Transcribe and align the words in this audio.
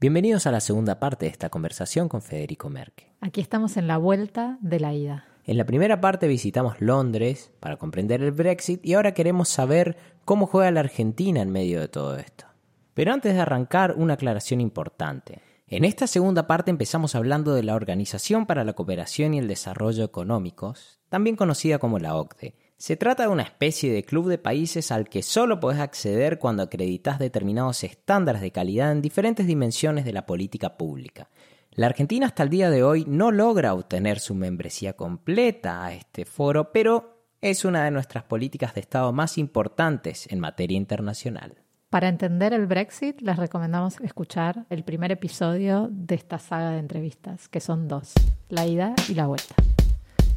Bienvenidos 0.00 0.46
a 0.46 0.50
la 0.50 0.60
segunda 0.60 0.98
parte 0.98 1.26
de 1.26 1.30
esta 1.30 1.50
conversación 1.50 2.08
con 2.08 2.22
Federico 2.22 2.70
Merck. 2.70 3.04
Aquí 3.20 3.42
estamos 3.42 3.76
en 3.76 3.86
la 3.86 3.98
vuelta 3.98 4.56
de 4.62 4.80
la 4.80 4.94
ida. 4.94 5.26
En 5.44 5.58
la 5.58 5.66
primera 5.66 6.00
parte 6.00 6.26
visitamos 6.26 6.80
Londres 6.80 7.52
para 7.60 7.76
comprender 7.76 8.22
el 8.22 8.32
Brexit 8.32 8.80
y 8.86 8.94
ahora 8.94 9.12
queremos 9.12 9.50
saber 9.50 9.98
cómo 10.24 10.46
juega 10.46 10.70
la 10.70 10.80
Argentina 10.80 11.42
en 11.42 11.50
medio 11.50 11.80
de 11.80 11.88
todo 11.88 12.16
esto. 12.16 12.46
Pero 12.94 13.12
antes 13.12 13.34
de 13.34 13.40
arrancar, 13.40 13.92
una 13.94 14.14
aclaración 14.14 14.62
importante. 14.62 15.42
En 15.66 15.84
esta 15.84 16.06
segunda 16.06 16.46
parte 16.46 16.70
empezamos 16.70 17.14
hablando 17.14 17.52
de 17.52 17.62
la 17.62 17.74
Organización 17.74 18.46
para 18.46 18.64
la 18.64 18.72
Cooperación 18.72 19.34
y 19.34 19.38
el 19.38 19.48
Desarrollo 19.48 20.04
Económicos, 20.04 20.98
también 21.10 21.36
conocida 21.36 21.78
como 21.78 21.98
la 21.98 22.16
OCDE, 22.16 22.54
se 22.80 22.96
trata 22.96 23.24
de 23.24 23.28
una 23.28 23.42
especie 23.42 23.92
de 23.92 24.04
club 24.04 24.26
de 24.26 24.38
países 24.38 24.90
al 24.90 25.06
que 25.10 25.22
solo 25.22 25.60
podés 25.60 25.80
acceder 25.80 26.38
cuando 26.38 26.62
acreditas 26.62 27.18
determinados 27.18 27.84
estándares 27.84 28.40
de 28.40 28.52
calidad 28.52 28.90
en 28.90 29.02
diferentes 29.02 29.46
dimensiones 29.46 30.06
de 30.06 30.14
la 30.14 30.24
política 30.24 30.78
pública. 30.78 31.28
La 31.72 31.88
Argentina 31.88 32.24
hasta 32.24 32.42
el 32.42 32.48
día 32.48 32.70
de 32.70 32.82
hoy 32.82 33.04
no 33.06 33.32
logra 33.32 33.74
obtener 33.74 34.18
su 34.18 34.34
membresía 34.34 34.94
completa 34.94 35.84
a 35.84 35.92
este 35.92 36.24
foro, 36.24 36.72
pero 36.72 37.26
es 37.42 37.66
una 37.66 37.84
de 37.84 37.90
nuestras 37.90 38.24
políticas 38.24 38.72
de 38.72 38.80
Estado 38.80 39.12
más 39.12 39.36
importantes 39.36 40.26
en 40.32 40.40
materia 40.40 40.78
internacional. 40.78 41.56
Para 41.90 42.08
entender 42.08 42.54
el 42.54 42.66
Brexit, 42.66 43.20
les 43.20 43.36
recomendamos 43.36 44.00
escuchar 44.00 44.64
el 44.70 44.84
primer 44.84 45.12
episodio 45.12 45.88
de 45.90 46.14
esta 46.14 46.38
saga 46.38 46.70
de 46.70 46.78
entrevistas, 46.78 47.46
que 47.50 47.60
son 47.60 47.88
dos, 47.88 48.14
la 48.48 48.66
ida 48.66 48.94
y 49.06 49.14
la 49.16 49.26
vuelta. 49.26 49.54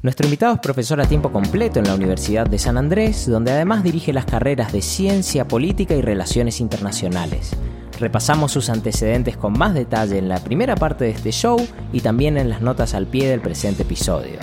Nuestro 0.03 0.25
invitado 0.27 0.55
es 0.55 0.59
profesor 0.59 0.99
a 0.99 1.05
tiempo 1.05 1.31
completo 1.31 1.79
en 1.79 1.85
la 1.85 1.95
Universidad 1.95 2.45
de 2.45 2.59
San 2.59 2.77
Andrés, 2.77 3.25
donde 3.25 3.53
además 3.53 3.85
dirige 3.85 4.11
las 4.11 4.25
carreras 4.25 4.73
de 4.73 4.81
Ciencia 4.81 5.47
Política 5.47 5.95
y 5.95 6.01
Relaciones 6.01 6.59
Internacionales. 6.59 7.51
Repasamos 8.01 8.51
sus 8.51 8.69
antecedentes 8.69 9.37
con 9.37 9.53
más 9.53 9.73
detalle 9.73 10.17
en 10.17 10.27
la 10.27 10.43
primera 10.43 10.75
parte 10.75 11.05
de 11.05 11.11
este 11.11 11.31
show 11.31 11.55
y 11.93 12.01
también 12.01 12.37
en 12.37 12.49
las 12.49 12.59
notas 12.59 12.95
al 12.95 13.07
pie 13.07 13.29
del 13.29 13.39
presente 13.39 13.83
episodio. 13.83 14.39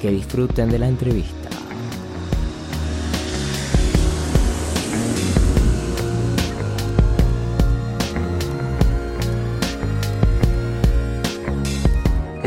Que 0.00 0.12
disfruten 0.12 0.70
de 0.70 0.78
la 0.78 0.86
entrevista. 0.86 1.39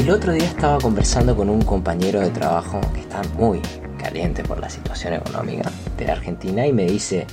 El 0.03 0.09
otro 0.09 0.33
día 0.33 0.43
estaba 0.43 0.79
conversando 0.79 1.33
con 1.33 1.49
un 1.49 1.61
compañero 1.61 2.19
de 2.19 2.29
trabajo 2.29 2.81
que 2.93 2.99
está 2.99 3.21
muy 3.37 3.61
caliente 3.97 4.43
por 4.43 4.59
la 4.59 4.69
situación 4.69 5.13
económica 5.13 5.71
de 5.97 6.05
la 6.05 6.11
Argentina 6.11 6.67
y 6.67 6.73
me 6.73 6.85
dice, 6.85 7.25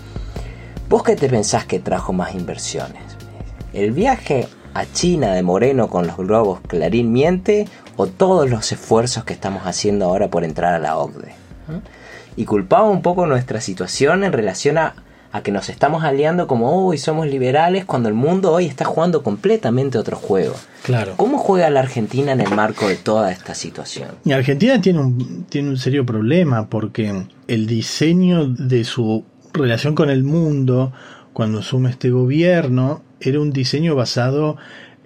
¿vos 0.88 1.02
qué 1.02 1.16
te 1.16 1.28
pensás 1.28 1.64
que 1.64 1.80
trajo 1.80 2.12
más 2.12 2.32
inversiones? 2.32 3.02
¿El 3.72 3.90
viaje 3.90 4.46
a 4.72 4.86
China 4.86 5.34
de 5.34 5.42
Moreno 5.42 5.88
con 5.88 6.06
los 6.06 6.16
globos 6.16 6.60
Clarín 6.60 7.10
miente 7.10 7.66
o 7.96 8.06
todos 8.06 8.48
los 8.48 8.70
esfuerzos 8.70 9.24
que 9.24 9.32
estamos 9.32 9.64
haciendo 9.64 10.04
ahora 10.04 10.28
por 10.28 10.44
entrar 10.44 10.72
a 10.72 10.78
la 10.78 10.96
OCDE? 10.96 11.32
Y 12.36 12.44
culpaba 12.44 12.88
un 12.88 13.02
poco 13.02 13.26
nuestra 13.26 13.60
situación 13.60 14.22
en 14.22 14.32
relación 14.32 14.78
a 14.78 14.94
a 15.32 15.42
que 15.42 15.52
nos 15.52 15.68
estamos 15.68 16.02
aliando 16.02 16.46
como 16.46 16.86
hoy 16.86 16.98
somos 16.98 17.26
liberales 17.28 17.84
cuando 17.84 18.08
el 18.08 18.14
mundo 18.14 18.52
hoy 18.52 18.66
está 18.66 18.84
jugando 18.84 19.22
completamente 19.22 19.96
otro 19.98 20.16
juego. 20.16 20.54
Claro. 20.82 21.14
¿Cómo 21.16 21.38
juega 21.38 21.70
la 21.70 21.80
Argentina 21.80 22.32
en 22.32 22.40
el 22.40 22.50
marco 22.54 22.88
de 22.88 22.96
toda 22.96 23.30
esta 23.30 23.54
situación? 23.54 24.08
Y 24.24 24.32
Argentina 24.32 24.80
tiene 24.80 24.98
un, 24.98 25.44
tiene 25.48 25.68
un 25.68 25.76
serio 25.76 26.04
problema 26.04 26.68
porque 26.68 27.26
el 27.46 27.66
diseño 27.66 28.46
de 28.48 28.84
su 28.84 29.24
relación 29.52 29.94
con 29.94 30.10
el 30.10 30.24
mundo 30.24 30.92
cuando 31.32 31.60
asume 31.60 31.90
este 31.90 32.10
gobierno 32.10 33.02
era 33.20 33.40
un 33.40 33.52
diseño 33.52 33.94
basado 33.94 34.56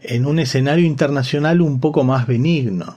en 0.02 0.26
un 0.26 0.38
escenario 0.38 0.86
internacional 0.86 1.60
un 1.60 1.80
poco 1.80 2.04
más 2.04 2.26
benigno. 2.26 2.96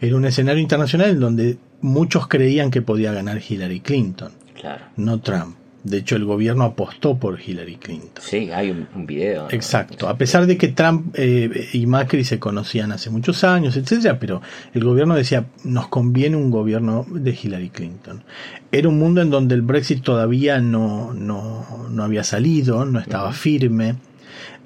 Era 0.00 0.16
un 0.16 0.24
escenario 0.24 0.60
internacional 0.60 1.10
en 1.10 1.20
donde 1.20 1.58
muchos 1.80 2.26
creían 2.28 2.70
que 2.70 2.82
podía 2.82 3.12
ganar 3.12 3.40
Hillary 3.48 3.80
Clinton, 3.80 4.32
Claro. 4.60 4.84
no 4.96 5.20
Trump. 5.20 5.56
De 5.84 5.98
hecho, 5.98 6.16
el 6.16 6.24
gobierno 6.24 6.64
apostó 6.64 7.18
por 7.18 7.38
Hillary 7.40 7.76
Clinton. 7.76 8.24
Sí, 8.24 8.50
hay 8.50 8.70
un, 8.70 8.88
un 8.94 9.06
video. 9.06 9.44
¿no? 9.44 9.50
Exacto, 9.50 10.08
a 10.08 10.16
pesar 10.16 10.46
de 10.46 10.56
que 10.56 10.68
Trump 10.68 11.14
eh, 11.14 11.68
y 11.74 11.86
Macri 11.86 12.24
se 12.24 12.38
conocían 12.38 12.90
hace 12.90 13.10
muchos 13.10 13.44
años, 13.44 13.76
etcétera, 13.76 14.18
pero 14.18 14.40
el 14.72 14.82
gobierno 14.82 15.14
decía 15.14 15.44
nos 15.62 15.88
conviene 15.88 16.36
un 16.36 16.50
gobierno 16.50 17.06
de 17.10 17.38
Hillary 17.40 17.68
Clinton. 17.68 18.24
Era 18.72 18.88
un 18.88 18.98
mundo 18.98 19.20
en 19.20 19.30
donde 19.30 19.54
el 19.54 19.62
Brexit 19.62 20.02
todavía 20.02 20.58
no, 20.58 21.12
no, 21.12 21.86
no 21.90 22.02
había 22.02 22.24
salido, 22.24 22.84
no 22.86 22.98
estaba 22.98 23.32
firme. 23.32 23.96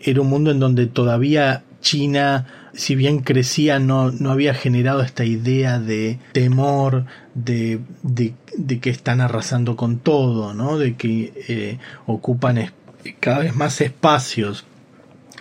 Era 0.00 0.20
un 0.20 0.28
mundo 0.28 0.52
en 0.52 0.60
donde 0.60 0.86
todavía 0.86 1.64
China, 1.80 2.46
si 2.78 2.94
bien 2.94 3.19
crecía, 3.19 3.81
no, 3.81 4.12
no 4.12 4.31
había 4.31 4.55
generado 4.55 5.03
esta 5.03 5.25
idea 5.25 5.81
de 5.81 6.21
temor, 6.31 7.06
de, 7.34 7.81
de, 8.05 8.78
que 8.78 8.91
están 8.91 9.21
arrasando 9.21 9.75
con 9.75 9.99
todo, 9.99 10.55
¿no? 10.55 10.78
de 10.78 10.94
que 10.94 11.33
eh, 11.49 11.78
ocupan 12.06 12.71
cada 13.19 13.41
vez 13.41 13.56
más 13.56 13.81
espacios 13.81 14.65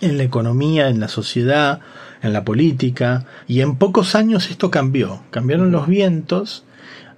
en 0.00 0.18
la 0.18 0.24
economía, 0.24 0.88
en 0.88 0.98
la 0.98 1.06
sociedad, 1.06 1.78
en 2.22 2.32
la 2.32 2.44
política, 2.44 3.26
y 3.46 3.60
en 3.60 3.76
pocos 3.76 4.16
años 4.16 4.50
esto 4.50 4.72
cambió, 4.72 5.22
cambiaron 5.30 5.70
los 5.70 5.86
vientos, 5.86 6.64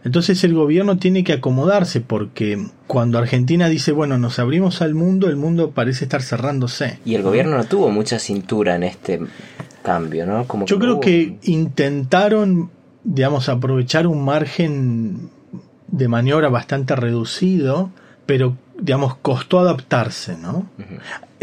entonces 0.04 0.42
el 0.44 0.54
gobierno 0.54 0.96
tiene 0.98 1.24
que 1.24 1.32
acomodarse 1.34 2.00
porque 2.00 2.66
cuando 2.86 3.18
Argentina 3.18 3.68
dice, 3.68 3.92
bueno, 3.92 4.16
nos 4.18 4.38
abrimos 4.38 4.80
al 4.82 4.94
mundo, 4.94 5.28
el 5.28 5.36
mundo 5.36 5.70
parece 5.72 6.04
estar 6.04 6.22
cerrándose. 6.22 6.98
Y 7.04 7.14
el 7.14 7.22
gobierno 7.22 7.56
no 7.56 7.64
tuvo 7.64 7.90
mucha 7.90 8.18
cintura 8.18 8.76
en 8.76 8.82
este 8.84 9.20
cambio, 9.82 10.26
¿no? 10.26 10.44
Como 10.46 10.66
Yo 10.66 10.76
que 10.76 10.80
creo 10.82 10.94
hubo- 10.96 11.00
que 11.00 11.36
intentaron, 11.44 12.70
digamos, 13.04 13.48
aprovechar 13.48 14.06
un 14.06 14.24
margen 14.24 15.30
de 15.88 16.08
maniobra 16.08 16.48
bastante 16.48 16.94
reducido, 16.96 17.90
pero, 18.26 18.56
digamos, 18.80 19.16
costó 19.16 19.58
adaptarse, 19.58 20.36
¿no? 20.36 20.66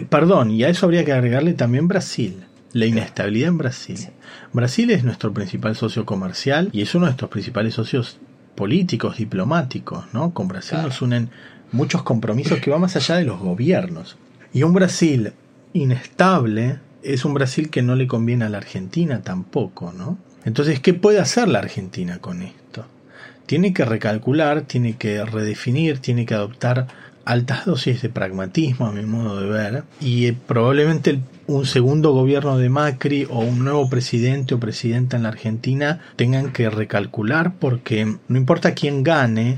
Perdón, 0.09 0.51
y 0.51 0.63
a 0.63 0.69
eso 0.69 0.85
habría 0.85 1.03
que 1.03 1.11
agregarle 1.13 1.53
también 1.53 1.87
Brasil, 1.87 2.43
la 2.73 2.85
inestabilidad 2.85 3.49
en 3.49 3.57
Brasil. 3.57 3.97
Brasil 4.53 4.91
es 4.91 5.03
nuestro 5.03 5.33
principal 5.33 5.75
socio 5.75 6.05
comercial 6.05 6.69
y 6.71 6.81
es 6.81 6.93
uno 6.95 7.05
de 7.05 7.11
nuestros 7.11 7.29
principales 7.31 7.73
socios 7.73 8.17
políticos, 8.57 9.17
diplomáticos, 9.17 10.05
¿no? 10.13 10.33
Con 10.33 10.47
Brasil 10.49 10.71
Claro. 10.71 10.87
nos 10.89 11.01
unen 11.01 11.29
muchos 11.71 12.01
compromisos 12.01 12.59
que 12.59 12.71
van 12.71 12.81
más 12.81 12.95
allá 12.97 13.15
de 13.15 13.23
los 13.23 13.39
gobiernos. 13.39 14.17
Y 14.51 14.63
un 14.63 14.73
Brasil 14.73 15.31
inestable 15.73 16.79
es 17.03 17.23
un 17.23 17.33
Brasil 17.35 17.69
que 17.69 17.83
no 17.83 17.95
le 17.95 18.07
conviene 18.07 18.45
a 18.45 18.49
la 18.49 18.57
Argentina 18.57 19.21
tampoco, 19.21 19.93
¿no? 19.93 20.17
Entonces, 20.43 20.79
¿qué 20.79 20.93
puede 20.93 21.19
hacer 21.19 21.47
la 21.47 21.59
Argentina 21.59 22.17
con 22.19 22.41
esto? 22.41 22.85
Tiene 23.45 23.73
que 23.73 23.85
recalcular, 23.85 24.61
tiene 24.63 24.97
que 24.97 25.23
redefinir, 25.23 25.99
tiene 25.99 26.25
que 26.25 26.33
adoptar 26.33 26.87
altas 27.27 27.65
dosis 27.65 28.01
de 28.01 28.09
pragmatismo, 28.09 28.87
a 28.87 28.93
mi 28.93 29.05
modo 29.05 29.41
de 29.41 29.49
ver, 29.49 29.83
y 29.99 30.27
eh, 30.27 30.37
probablemente 30.47 31.19
un 31.45 31.65
segundo 31.65 32.13
gobierno 32.13 32.57
de 32.57 32.69
Macri 32.69 33.27
o 33.29 33.39
un 33.39 33.65
nuevo 33.65 33.89
presidente 33.89 34.55
o 34.55 34.59
presidenta 34.59 35.17
en 35.17 35.23
la 35.23 35.29
Argentina 35.29 35.99
tengan 36.15 36.53
que 36.53 36.69
recalcular 36.69 37.55
porque 37.59 38.05
no 38.05 38.37
importa 38.37 38.73
quién 38.73 39.03
gane, 39.03 39.57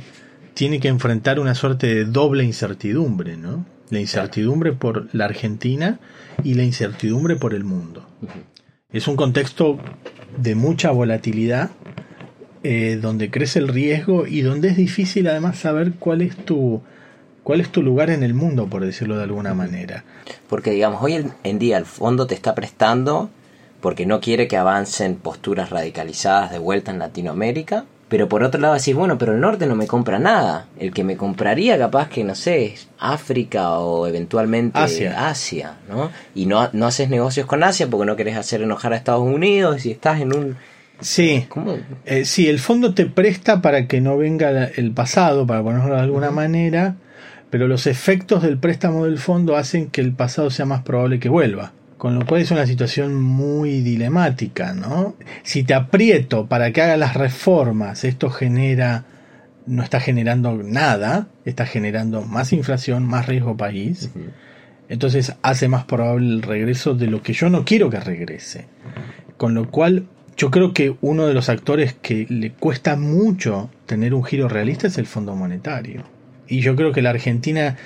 tiene 0.56 0.80
que 0.80 0.88
enfrentar 0.88 1.40
una 1.40 1.53
suerte 1.53 1.88
de 1.88 2.06
doble 2.06 2.44
incertidumbre, 2.44 3.38
¿no? 3.38 3.66
La 3.91 4.00
incertidumbre 4.00 4.74
por 4.74 5.07
la 5.13 5.25
Argentina 5.25 6.00
y 6.44 6.56
la 6.56 6.63
incertidumbre 6.63 7.36
por 7.36 7.53
el 7.53 7.63
mundo. 7.63 8.07
Es 8.91 9.07
un 9.07 9.16
contexto 9.16 9.78
de 10.38 10.56
mucha 10.56 10.90
volatilidad, 10.90 11.69
eh, 12.63 12.97
donde 13.00 13.30
crece 13.30 13.59
el 13.59 13.68
riesgo 13.68 14.25
y 14.25 14.41
donde 14.41 14.69
es 14.69 14.78
difícil 14.78 15.28
además 15.28 15.57
saber 15.59 15.94
cuál 16.00 16.22
es 16.22 16.36
tu 16.36 16.81
cuál 17.49 17.61
es 17.61 17.71
tu 17.71 17.81
lugar 17.81 18.11
en 18.11 18.21
el 18.21 18.35
mundo, 18.35 18.67
por 18.67 18.85
decirlo 18.85 19.17
de 19.17 19.23
alguna 19.23 19.55
manera. 19.55 20.03
Porque, 20.47 20.69
digamos, 20.69 21.01
hoy 21.01 21.25
en- 21.43 21.57
día 21.57 21.79
el 21.79 21.85
fondo 21.87 22.27
te 22.27 22.35
está 22.35 22.53
prestando 22.53 23.31
porque 23.81 24.06
no 24.06 24.19
quiere 24.19 24.47
que 24.47 24.56
avancen 24.56 25.15
posturas 25.15 25.71
radicalizadas 25.71 26.51
de 26.51 26.59
vuelta 26.59 26.91
en 26.91 27.00
Latinoamérica. 27.00 27.85
Pero 28.07 28.29
por 28.29 28.44
otro 28.44 28.62
lado 28.62 28.75
decís, 28.75 28.94
bueno, 28.94 29.18
pero 29.18 29.33
el 29.33 29.39
norte 29.41 29.65
no 29.65 29.75
me 29.75 29.88
compra 29.88 30.19
nada. 30.19 30.68
El 30.77 30.94
que 30.94 31.03
me 31.03 31.18
compraría 31.18 31.75
capaz 31.79 32.09
que, 32.09 32.24
no 32.24 32.35
sé, 32.35 32.65
es 32.65 32.88
África 33.00 33.79
o 33.79 34.06
eventualmente 34.06 34.77
Asia. 34.77 35.27
Asia, 35.27 35.74
¿no? 35.89 36.12
Y 36.35 36.45
no, 36.45 36.69
no 36.74 36.85
haces 36.85 37.09
negocios 37.09 37.47
con 37.47 37.63
Asia 37.63 37.88
porque 37.89 38.06
no 38.06 38.15
querés 38.15 38.38
hacer 38.38 38.62
enojar 38.62 38.94
a 38.94 38.97
Estados 38.97 39.24
Unidos 39.24 39.88
y 39.88 39.91
estás 39.91 40.21
en 40.21 40.38
un... 40.38 40.56
Sí, 41.01 41.47
¿Cómo? 41.50 41.77
Eh, 42.06 42.25
sí, 42.25 42.47
el 42.47 42.59
fondo 42.59 42.94
te 42.94 43.07
presta 43.07 43.59
para 43.63 43.88
que 43.88 44.01
no 44.01 44.18
venga 44.18 44.65
el 44.65 44.91
pasado, 44.91 45.47
para 45.47 45.63
ponerlo 45.63 45.95
de 45.95 46.01
alguna 46.01 46.29
manera, 46.29 46.95
pero 47.50 47.68
los 47.68 47.88
efectos 47.88 48.44
del 48.44 48.57
préstamo 48.57 49.06
del 49.06 49.18
fondo 49.18 49.56
hacen 49.56 49.88
que 49.88 50.01
el 50.01 50.13
pasado 50.13 50.51
sea 50.51 50.66
más 50.66 50.84
probable 50.84 51.19
que 51.19 51.30
vuelva. 51.30 51.74
Con 51.98 52.16
lo 52.16 52.25
cual 52.25 52.42
es 52.42 52.51
una 52.51 52.66
situación 52.66 53.22
muy 53.22 53.81
dilemática, 53.81 54.74
¿no? 54.74 55.16
Si 55.44 55.63
te 55.63 55.74
aprieto 55.74 56.46
para 56.46 56.72
que 56.72 56.81
hagas 56.81 56.98
las 56.98 57.16
reformas, 57.16 58.06
esto 58.06 58.30
genera, 58.30 59.04
no 59.66 59.84
está 59.84 60.00
generando 60.00 60.56
nada, 60.63 61.28
está 61.44 61.66
generando 61.66 62.22
más 62.22 62.54
inflación, 62.54 63.06
más 63.06 63.28
riesgo 63.28 63.57
país. 63.57 64.12
Entonces 64.88 65.36
hace 65.42 65.68
más 65.68 65.84
probable 65.84 66.28
el 66.28 66.42
regreso 66.42 66.96
de 66.96 67.07
lo 67.07 67.22
que 67.22 67.34
yo 67.34 67.50
no 67.50 67.66
quiero 67.66 67.90
que 67.90 68.00
regrese. 68.00 68.66
Con 69.36 69.54
lo 69.54 69.69
cual, 69.69 70.06
yo 70.38 70.51
creo 70.51 70.74
que 70.74 70.96
uno 71.01 71.28
de 71.28 71.34
los 71.34 71.50
actores 71.50 71.96
que 72.01 72.25
le 72.30 72.51
cuesta 72.51 72.96
mucho 72.96 73.69
tener 73.86 74.13
un 74.13 74.24
giro 74.24 74.48
realista 74.48 74.88
es 74.88 74.98
el 74.98 75.06
Fondo 75.06 75.36
Monetario. 75.36 76.19
Y 76.50 76.62
yo 76.62 76.75
creo 76.75 76.92
que 76.92 77.04
la 77.04 77.12
Argentina, 77.12 77.78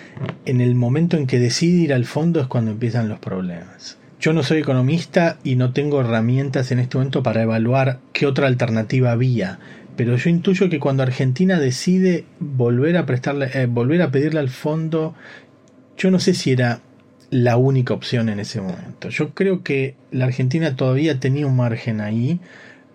en 0.46 0.62
el 0.62 0.74
momento 0.74 1.18
en 1.18 1.28
que 1.28 1.38
decide 1.38 1.84
ir 1.84 1.94
al 1.94 2.06
fondo, 2.06 2.40
es 2.40 2.48
cuando 2.48 2.72
empiezan 2.72 3.10
los 3.10 3.20
problemas. 3.20 3.98
Yo 4.22 4.32
no 4.32 4.42
soy 4.42 4.60
economista 4.60 5.38
y 5.44 5.58
no 5.58 5.74
tengo 5.74 6.00
herramientas 6.00 6.72
en 6.72 6.80
este 6.80 6.98
momento 6.98 7.24
para 7.24 7.42
evaluar 7.42 8.00
qué 8.14 8.26
otra 8.26 8.48
alternativa 8.48 9.12
había, 9.12 9.60
pero 9.98 10.16
yo 10.16 10.30
intuyo 10.30 10.70
que 10.70 10.80
cuando 10.80 11.04
Argentina 11.04 11.60
decide 11.60 12.24
volver 12.40 12.96
a 12.96 13.06
prestarle, 13.06 13.50
eh, 13.54 13.66
volver 13.66 14.02
a 14.02 14.12
pedirle 14.12 14.40
al 14.40 14.50
fondo, 14.50 15.14
yo 15.98 16.10
no 16.10 16.20
sé 16.20 16.34
si 16.34 16.54
era 16.54 16.80
la 17.30 17.58
única 17.58 17.94
opción 17.94 18.30
en 18.30 18.40
ese 18.40 18.62
momento. 18.62 19.10
Yo 19.10 19.34
creo 19.34 19.62
que 19.62 19.96
la 20.12 20.26
Argentina 20.26 20.78
todavía 20.78 21.20
tenía 21.20 21.46
un 21.46 21.58
margen 21.58 22.00
ahí 22.00 22.40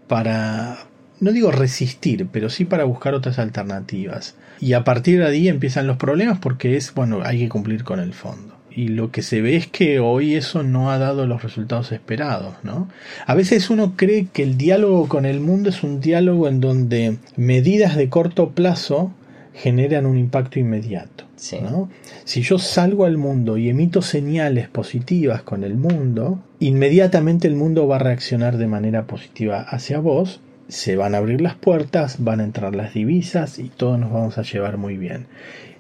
para, 0.07 0.79
no 1.21 1.33
digo 1.33 1.51
resistir, 1.51 2.27
pero 2.33 2.49
sí 2.49 2.65
para 2.65 2.85
buscar 2.85 3.15
otras 3.15 3.39
alternativas. 3.39 4.35
Y 4.61 4.73
a 4.73 4.85
partir 4.85 5.19
de 5.19 5.27
ahí 5.27 5.49
empiezan 5.49 5.87
los 5.87 5.97
problemas 5.97 6.39
porque 6.39 6.77
es, 6.77 6.93
bueno, 6.95 7.21
hay 7.23 7.39
que 7.39 7.49
cumplir 7.49 7.85
con 7.85 8.01
el 8.01 8.13
fondo 8.13 8.59
y 8.79 8.87
lo 8.87 9.11
que 9.11 9.23
se 9.23 9.43
ve 9.43 9.57
es 9.57 9.67
que 9.67 9.99
hoy 9.99 10.37
eso 10.37 10.63
no 10.63 10.93
ha 10.93 10.99
dado 10.99 11.27
los 11.27 11.43
resultados 11.43 11.91
esperados, 11.91 12.55
¿no? 12.63 12.89
A 13.27 13.35
veces 13.35 13.71
uno 13.71 13.95
cree 13.97 14.29
que 14.33 14.45
el 14.45 14.57
diálogo 14.57 15.09
con 15.09 15.27
el 15.27 15.41
mundo 15.41 15.71
es 15.71 15.83
un 15.83 16.01
diálogo 16.01 16.47
en 16.47 16.61
donde 16.61 17.17
medidas 17.35 17.97
de 17.97 18.09
corto 18.09 18.51
plazo 18.51 19.11
generan 19.53 20.07
un 20.07 20.17
impacto 20.17 20.61
inmediato. 20.61 21.25
¿no? 21.61 21.89
Si 22.25 22.43
yo 22.43 22.59
salgo 22.59 23.05
al 23.05 23.19
mundo 23.19 23.59
y 23.59 23.69
emito 23.69 24.01
señales 24.01 24.69
positivas 24.69 25.43
con 25.43 25.65
el 25.65 25.75
mundo, 25.75 26.39
inmediatamente 26.61 27.49
el 27.49 27.57
mundo 27.57 27.89
va 27.89 27.97
a 27.97 28.01
reaccionar 28.01 28.59
de 28.59 28.69
manera 28.69 29.09
positiva 29.09 29.61
hacia 29.61 29.99
vos, 29.99 30.41
se 30.69 30.97
van 30.97 31.15
a 31.15 31.19
abrir 31.19 31.41
las 31.41 31.55
puertas, 31.55 32.23
van 32.23 32.41
a 32.41 32.45
entrar 32.45 32.75
las 32.75 32.95
divisas 32.95 33.59
y 33.59 33.71
todos 33.71 33.99
nos 33.99 34.13
vamos 34.13 34.39
a 34.39 34.43
llevar 34.43 34.77
muy 34.77 34.97
bien. 34.97 35.27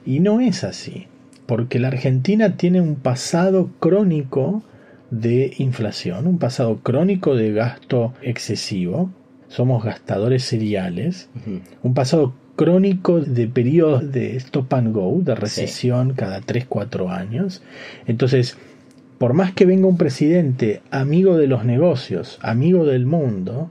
Y 0.05 0.20
no 0.20 0.40
es 0.40 0.64
así 0.64 1.06
porque 1.49 1.79
la 1.79 1.88
Argentina 1.88 2.58
tiene 2.58 2.82
un 2.82 2.96
pasado 2.96 3.70
crónico 3.81 4.62
de 5.11 5.55
inflación, 5.56 6.26
un 6.26 6.38
pasado 6.38 6.81
crónico 6.82 7.35
de 7.35 7.52
gasto 7.52 8.12
excesivo, 8.20 9.11
somos 9.49 9.82
gastadores 9.82 10.44
seriales, 10.44 11.31
un 11.82 11.94
pasado 11.94 12.35
crónico 12.55 13.20
de 13.20 13.46
periodos 13.46 14.12
de 14.12 14.37
stop 14.37 14.75
and 14.75 14.93
go, 14.93 15.20
de 15.23 15.35
recesión 15.35 16.12
cada 16.12 16.43
3-4 16.43 17.11
años. 17.11 17.62
Entonces, 18.06 18.58
por 19.17 19.32
más 19.32 19.52
que 19.52 19.64
venga 19.64 19.87
un 19.87 19.96
presidente 19.96 20.82
amigo 20.90 21.38
de 21.38 21.46
los 21.46 21.64
negocios, 21.64 22.38
amigo 22.43 22.85
del 22.85 23.06
mundo, 23.06 23.70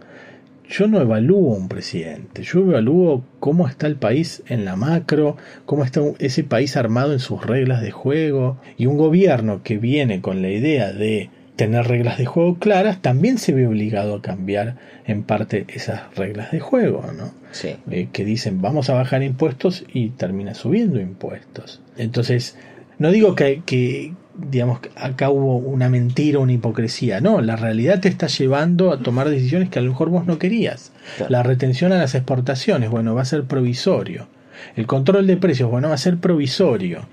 yo 0.70 0.88
no 0.88 1.02
evalúo 1.02 1.56
un 1.56 1.68
presidente, 1.68 2.44
yo 2.44 2.60
evalúo 2.60 3.24
cómo 3.40 3.68
está 3.68 3.88
el 3.88 3.96
país 3.96 4.44
en 4.48 4.66
la 4.66 4.76
macro, 4.76 5.38
cómo 5.66 5.84
está 5.84 6.02
ese 6.20 6.44
país 6.44 6.76
armado 6.76 7.14
en 7.14 7.20
sus 7.20 7.46
reglas 7.46 7.82
de 7.82 7.92
juego, 7.92 8.58
y 8.78 8.86
un 8.86 8.98
gobierno 8.98 9.62
que 9.64 9.78
viene 9.78 10.22
con 10.22 10.42
la 10.42 10.50
idea 10.50 10.92
de 10.92 11.30
tener 11.56 11.88
reglas 11.88 12.18
de 12.18 12.26
juego 12.26 12.60
claras, 12.60 13.02
también 13.02 13.40
se 13.40 13.52
ve 13.52 13.68
obligado 13.68 14.16
a 14.16 14.22
cambiar 14.22 14.76
en 15.06 15.24
parte 15.24 15.66
esas 15.70 16.16
reglas 16.16 16.52
de 16.52 16.60
juego, 16.60 17.04
¿no? 17.18 17.34
Sí. 17.52 17.76
Eh, 17.90 18.10
que 18.12 18.24
dicen 18.24 18.62
vamos 18.62 18.90
a 18.90 18.94
bajar 18.94 19.24
impuestos 19.24 19.84
y 19.92 20.10
termina 20.10 20.54
subiendo 20.54 21.00
impuestos. 21.02 21.82
Entonces, 21.98 22.58
no 23.00 23.12
digo 23.12 23.36
que, 23.36 23.64
que, 23.66 24.14
digamos, 24.38 24.80
acá 24.96 25.30
hubo 25.30 25.58
una 25.58 25.90
mentira, 25.90 26.40
una 26.40 26.54
hipocresía. 26.54 27.22
No, 27.22 27.42
la 27.42 27.56
realidad 27.56 28.00
te 28.00 28.10
está 28.10 28.28
llevando 28.28 28.92
a 28.92 29.00
tomar 29.00 29.30
decisiones 29.30 29.70
que 29.70 29.80
a 29.80 29.82
lo 29.82 29.90
mejor 29.90 30.10
vos 30.10 30.26
no 30.26 30.38
querías. 30.38 30.92
La 31.30 31.44
retención 31.44 31.92
a 31.92 31.98
las 31.98 32.16
exportaciones, 32.16 32.90
bueno, 32.90 33.16
va 33.16 33.24
a 33.24 33.26
ser 33.26 33.44
provisorio. 33.44 34.28
El 34.76 34.88
control 34.88 35.28
de 35.28 35.38
precios, 35.38 35.70
bueno, 35.70 35.90
va 35.90 35.96
a 35.96 36.00
ser 36.00 36.18
provisorio. 36.18 37.08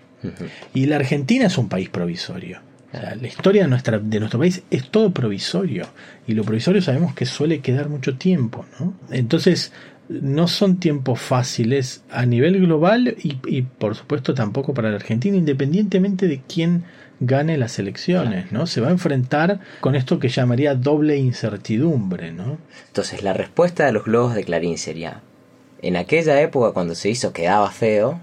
Y 0.73 0.87
la 0.87 0.97
Argentina 0.97 1.47
es 1.47 1.59
un 1.59 1.69
país 1.69 1.89
provisorio. 1.89 2.61
la 2.93 3.27
historia 3.27 3.63
de, 3.63 3.69
nuestra, 3.69 3.99
de 3.99 4.19
nuestro 4.19 4.39
país 4.39 4.63
es 4.71 4.89
todo 4.91 5.13
provisorio. 5.13 5.87
Y 6.27 6.33
lo 6.33 6.45
provisorio 6.45 6.81
sabemos 6.81 7.15
que 7.15 7.27
suele 7.27 7.61
quedar 7.61 7.89
mucho 7.89 8.17
tiempo. 8.17 8.65
¿no? 8.81 8.95
Entonces, 9.11 9.73
no 10.09 10.49
son 10.49 10.79
tiempos 10.79 11.21
fáciles 11.21 12.05
a 12.11 12.27
nivel 12.27 12.61
global 12.61 13.17
y, 13.23 13.39
y, 13.47 13.63
por 13.63 13.95
supuesto 13.95 14.35
tampoco 14.35 14.75
para 14.75 14.91
la 14.91 14.97
Argentina, 14.97 15.37
independientemente 15.37 16.29
de 16.29 16.43
quién 16.47 16.85
gane 17.21 17.57
las 17.57 17.79
elecciones, 17.79 18.53
¿no? 18.53 18.67
Se 18.67 18.81
va 18.81 18.89
a 18.89 18.91
enfrentar 18.91 19.61
con 19.81 19.95
esto 19.95 20.19
que 20.19 20.29
llamaría 20.29 20.75
doble 20.75 21.17
incertidumbre, 21.17 22.33
¿no? 22.33 22.59
Entonces, 22.87 23.23
la 23.23 23.33
respuesta 23.33 23.87
de 23.87 23.93
los 23.93 24.05
globos 24.05 24.35
de 24.35 24.45
Clarín 24.45 24.79
sería, 24.79 25.21
en 25.83 25.97
aquella 25.97 26.41
época 26.41 26.73
cuando 26.73 26.95
se 26.95 27.11
hizo 27.11 27.33
quedaba 27.33 27.71
feo, 27.71 28.21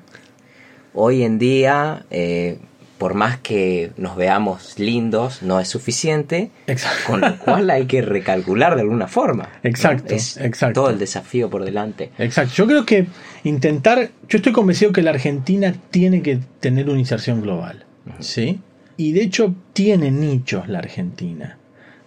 hoy 0.93 1.23
en 1.23 1.39
día, 1.39 2.05
eh, 2.11 2.59
por 2.97 3.15
más 3.15 3.39
que 3.39 3.91
nos 3.97 4.15
veamos 4.15 4.77
lindos, 4.77 5.41
no 5.41 5.59
es 5.59 5.67
suficiente, 5.67 6.51
Exacto. 6.67 7.03
con 7.07 7.21
lo 7.21 7.37
cual 7.39 7.69
hay 7.69 7.85
que 7.85 8.01
recalcular 8.01 8.75
de 8.75 8.81
alguna 8.81 9.07
forma. 9.07 9.49
Exacto, 9.63 10.09
¿no? 10.09 10.15
Es 10.15 10.37
exacto. 10.37 10.81
todo 10.81 10.89
el 10.91 10.99
desafío 10.99 11.49
por 11.49 11.65
delante. 11.65 12.11
Exacto. 12.19 12.53
Yo 12.55 12.67
creo 12.67 12.85
que 12.85 13.07
intentar, 13.43 14.11
yo 14.29 14.37
estoy 14.37 14.51
convencido 14.51 14.91
que 14.91 15.01
la 15.01 15.11
Argentina 15.11 15.73
tiene 15.89 16.21
que 16.21 16.39
tener 16.59 16.89
una 16.89 16.99
inserción 16.99 17.41
global, 17.41 17.85
¿sí? 18.19 18.59
Y 19.01 19.13
de 19.13 19.23
hecho 19.23 19.55
tiene 19.73 20.11
nichos 20.11 20.67
la 20.69 20.77
Argentina. 20.77 21.57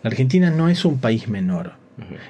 La 0.04 0.10
Argentina 0.10 0.50
no 0.50 0.68
es 0.68 0.84
un 0.84 0.98
país 0.98 1.26
menor. 1.26 1.72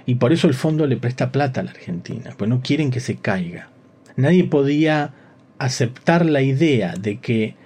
Y 0.07 0.15
por 0.15 0.33
eso 0.33 0.49
el 0.49 0.55
fondo 0.55 0.87
le 0.87 0.97
presta 0.97 1.31
plata 1.31 1.61
a 1.61 1.65
la 1.65 1.71
Argentina, 1.71 2.31
pues 2.35 2.49
no 2.49 2.63
quieren 2.63 2.91
que 2.91 3.01
se 3.01 3.17
caiga. 3.17 3.69
Nadie 4.17 4.45
podía 4.45 5.13
aceptar 5.59 6.25
la 6.25 6.41
idea 6.41 6.95
de 6.99 7.19
que 7.19 7.57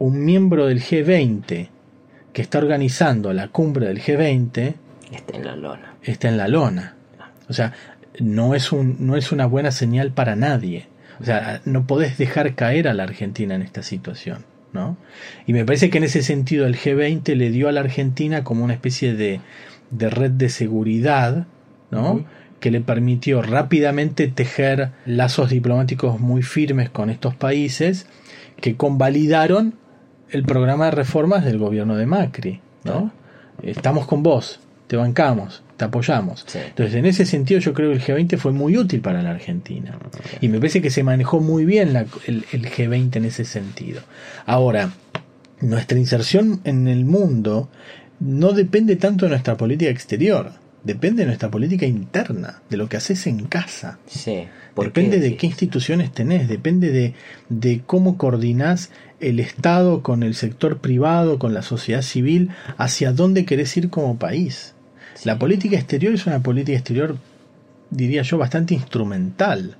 un 0.00 0.24
miembro 0.24 0.66
del 0.66 0.82
G20 0.82 1.68
que 2.32 2.42
está 2.42 2.58
organizando 2.58 3.32
la 3.32 3.46
cumbre 3.46 3.86
del 3.86 4.02
G20 4.02 4.74
Está 5.12 5.36
en 5.36 5.46
la 5.46 5.54
lona. 5.54 5.94
está 6.02 6.28
en 6.28 6.36
la 6.36 6.48
lona. 6.48 6.96
O 7.48 7.52
sea, 7.52 7.74
no 8.18 8.56
es, 8.56 8.72
un, 8.72 8.96
no 8.98 9.16
es 9.16 9.30
una 9.30 9.46
buena 9.46 9.70
señal 9.70 10.10
para 10.10 10.34
nadie. 10.34 10.88
O 11.20 11.24
sea, 11.24 11.60
no 11.64 11.86
podés 11.86 12.18
dejar 12.18 12.56
caer 12.56 12.88
a 12.88 12.94
la 12.94 13.04
Argentina 13.04 13.54
en 13.54 13.62
esta 13.62 13.84
situación. 13.84 14.44
¿No? 14.72 14.96
Y 15.46 15.52
me 15.52 15.64
parece 15.64 15.90
que 15.90 15.98
en 15.98 16.04
ese 16.04 16.22
sentido 16.22 16.66
el 16.66 16.76
G20 16.76 17.34
le 17.34 17.50
dio 17.50 17.68
a 17.68 17.72
la 17.72 17.80
Argentina 17.80 18.44
como 18.44 18.64
una 18.64 18.74
especie 18.74 19.14
de, 19.14 19.40
de 19.90 20.10
red 20.10 20.30
de 20.30 20.48
seguridad, 20.48 21.46
¿no? 21.90 22.24
Que 22.60 22.70
le 22.70 22.80
permitió 22.80 23.42
rápidamente 23.42 24.28
tejer 24.28 24.92
lazos 25.06 25.50
diplomáticos 25.50 26.20
muy 26.20 26.42
firmes 26.42 26.90
con 26.90 27.10
estos 27.10 27.34
países 27.34 28.06
que 28.60 28.76
convalidaron 28.76 29.74
el 30.30 30.44
programa 30.44 30.86
de 30.86 30.90
reformas 30.92 31.44
del 31.44 31.58
gobierno 31.58 31.96
de 31.96 32.06
Macri, 32.06 32.60
¿no? 32.84 33.12
Estamos 33.62 34.06
con 34.06 34.22
vos, 34.22 34.60
te 34.90 34.96
bancamos, 34.96 35.62
te 35.76 35.84
apoyamos. 35.84 36.42
Sí. 36.48 36.58
Entonces, 36.66 36.96
en 36.96 37.06
ese 37.06 37.24
sentido, 37.24 37.60
yo 37.60 37.72
creo 37.74 37.90
que 37.90 37.96
el 37.98 38.02
G20 38.02 38.36
fue 38.38 38.50
muy 38.50 38.76
útil 38.76 39.00
para 39.00 39.22
la 39.22 39.30
Argentina. 39.30 39.96
Y 40.40 40.48
me 40.48 40.58
parece 40.58 40.82
que 40.82 40.90
se 40.90 41.04
manejó 41.04 41.38
muy 41.38 41.64
bien 41.64 41.92
la- 41.92 42.06
el, 42.26 42.44
el 42.50 42.66
G20 42.68 43.14
en 43.18 43.24
ese 43.24 43.44
sentido. 43.44 44.00
Ahora, 44.46 44.90
nuestra 45.60 45.96
inserción 45.96 46.60
en 46.64 46.88
el 46.88 47.04
mundo 47.04 47.68
no 48.18 48.50
depende 48.52 48.96
tanto 48.96 49.26
de 49.26 49.30
nuestra 49.30 49.56
política 49.56 49.92
exterior, 49.92 50.54
depende 50.82 51.22
de 51.22 51.26
nuestra 51.26 51.52
política 51.52 51.86
interna, 51.86 52.62
de 52.68 52.76
lo 52.76 52.88
que 52.88 52.96
haces 52.96 53.28
en 53.28 53.46
casa. 53.46 54.00
Sí. 54.08 54.48
¿Por 54.74 54.86
Depende 54.86 55.18
qué 55.18 55.22
de 55.22 55.36
qué 55.36 55.46
instituciones 55.46 56.10
tenés, 56.12 56.48
depende 56.48 56.90
de, 56.90 57.14
de 57.48 57.82
cómo 57.86 58.18
coordinás 58.18 58.90
el 59.20 59.38
Estado 59.38 60.02
con 60.02 60.24
el 60.24 60.34
sector 60.34 60.78
privado, 60.78 61.38
con 61.38 61.54
la 61.54 61.62
sociedad 61.62 62.02
civil, 62.02 62.50
hacia 62.76 63.12
dónde 63.12 63.44
querés 63.44 63.76
ir 63.76 63.88
como 63.88 64.18
país. 64.18 64.74
La 65.24 65.38
política 65.38 65.76
exterior 65.76 66.14
es 66.14 66.26
una 66.26 66.40
política 66.40 66.76
exterior, 66.78 67.16
diría 67.90 68.22
yo, 68.22 68.38
bastante 68.38 68.74
instrumental, 68.74 69.76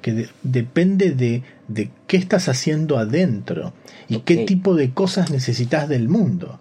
que 0.00 0.12
de- 0.12 0.28
depende 0.42 1.10
de, 1.12 1.42
de 1.68 1.90
qué 2.06 2.16
estás 2.16 2.48
haciendo 2.48 2.96
adentro 2.98 3.72
y 4.08 4.18
qué 4.20 4.36
tipo 4.46 4.74
de 4.74 4.90
cosas 4.90 5.30
necesitas 5.30 5.88
del 5.88 6.08
mundo. 6.08 6.58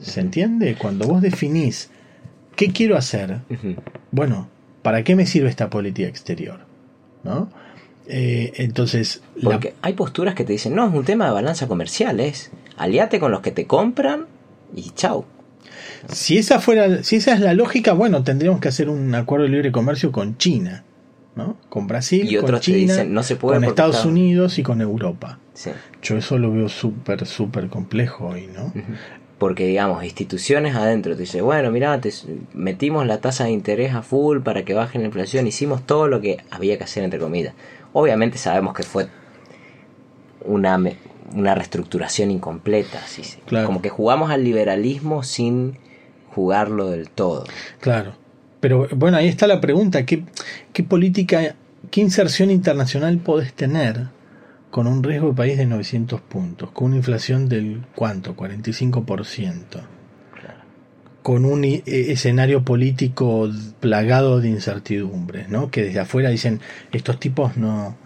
¿Se 0.00 0.20
entiende? 0.20 0.74
Cuando 0.76 1.06
vos 1.06 1.22
definís 1.22 1.90
qué 2.56 2.70
quiero 2.72 2.96
hacer, 2.96 3.38
bueno, 4.10 4.48
¿para 4.82 5.02
qué 5.04 5.16
me 5.16 5.24
sirve 5.26 5.48
esta 5.48 5.70
política 5.70 6.08
exterior? 6.08 6.60
¿No? 7.22 7.48
Eh, 8.06 8.52
entonces, 8.56 9.22
la- 9.36 9.50
Porque 9.52 9.74
hay 9.80 9.94
posturas 9.94 10.34
que 10.34 10.44
te 10.44 10.52
dicen, 10.52 10.74
no, 10.74 10.86
es 10.86 10.94
un 10.94 11.04
tema 11.04 11.24
de 11.26 11.30
balanza 11.32 11.66
comercial, 11.68 12.20
es 12.20 12.50
aliate 12.76 13.18
con 13.18 13.30
los 13.32 13.40
que 13.40 13.50
te 13.50 13.66
compran 13.66 14.26
y 14.76 14.90
chau. 14.90 15.24
Si 16.08 16.38
esa 16.38 16.60
fuera, 16.60 17.02
si 17.02 17.16
esa 17.16 17.34
es 17.34 17.40
la 17.40 17.54
lógica, 17.54 17.92
bueno, 17.92 18.22
tendríamos 18.22 18.60
que 18.60 18.68
hacer 18.68 18.88
un 18.88 19.14
acuerdo 19.14 19.44
de 19.44 19.50
libre 19.50 19.72
comercio 19.72 20.12
con 20.12 20.36
China, 20.38 20.84
¿no? 21.36 21.56
Con 21.68 21.86
Brasil, 21.86 22.30
Y 22.30 22.36
con 22.36 22.58
China, 22.60 22.78
dicen, 22.78 23.12
no 23.14 23.22
se 23.22 23.36
puede 23.36 23.56
con 23.56 23.64
Estados 23.64 23.96
está- 23.96 24.08
Unidos 24.08 24.58
y 24.58 24.62
con 24.62 24.80
Europa. 24.80 25.38
Sí. 25.54 25.70
Yo 26.02 26.16
eso 26.16 26.38
lo 26.38 26.52
veo 26.52 26.68
súper, 26.68 27.26
súper 27.26 27.68
complejo 27.68 28.26
hoy, 28.28 28.48
¿no? 28.54 28.72
Porque, 29.38 29.66
digamos, 29.66 30.04
instituciones 30.04 30.74
adentro 30.76 31.14
te 31.16 31.22
dice, 31.22 31.42
bueno, 31.42 31.70
mirá, 31.70 32.00
te 32.00 32.12
metimos 32.54 33.06
la 33.06 33.20
tasa 33.20 33.44
de 33.44 33.50
interés 33.50 33.92
a 33.94 34.02
full 34.02 34.40
para 34.40 34.64
que 34.64 34.74
baje 34.74 34.98
la 34.98 35.06
inflación, 35.06 35.46
hicimos 35.46 35.84
todo 35.86 36.06
lo 36.08 36.20
que 36.20 36.38
había 36.50 36.78
que 36.78 36.84
hacer, 36.84 37.02
entre 37.04 37.18
comillas. 37.18 37.54
Obviamente 37.92 38.38
sabemos 38.38 38.74
que 38.74 38.82
fue 38.84 39.08
una, 40.44 40.80
una 41.34 41.54
reestructuración 41.54 42.30
incompleta, 42.30 43.00
así 43.04 43.22
Claro. 43.46 43.66
como 43.66 43.82
que 43.82 43.88
jugamos 43.88 44.30
al 44.30 44.44
liberalismo 44.44 45.22
sin 45.22 45.78
jugarlo 46.34 46.90
del 46.90 47.10
todo. 47.10 47.44
Claro. 47.80 48.14
Pero 48.60 48.88
bueno, 48.96 49.18
ahí 49.18 49.28
está 49.28 49.46
la 49.46 49.60
pregunta, 49.60 50.06
¿qué, 50.06 50.24
qué 50.72 50.82
política, 50.82 51.54
qué 51.90 52.00
inserción 52.00 52.50
internacional 52.50 53.18
podés 53.18 53.52
tener 53.52 54.08
con 54.70 54.86
un 54.86 55.02
riesgo 55.02 55.28
de 55.28 55.34
país 55.34 55.58
de 55.58 55.66
900 55.66 56.20
puntos, 56.22 56.70
con 56.72 56.86
una 56.86 56.96
inflación 56.96 57.48
del 57.48 57.84
cuánto, 57.94 58.34
45%, 58.34 59.60
con 61.22 61.44
un 61.44 61.64
eh, 61.64 61.82
escenario 61.86 62.64
político 62.64 63.48
plagado 63.80 64.40
de 64.40 64.48
incertidumbres, 64.48 65.48
¿no? 65.48 65.70
Que 65.70 65.84
desde 65.84 66.00
afuera 66.00 66.30
dicen, 66.30 66.60
estos 66.90 67.20
tipos 67.20 67.56
no, 67.56 67.96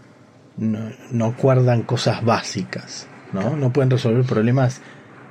no, 0.56 0.90
no 1.10 1.24
acuerdan 1.24 1.82
cosas 1.82 2.24
básicas, 2.24 3.08
¿no? 3.32 3.56
No 3.56 3.72
pueden 3.72 3.90
resolver 3.90 4.24
problemas 4.24 4.82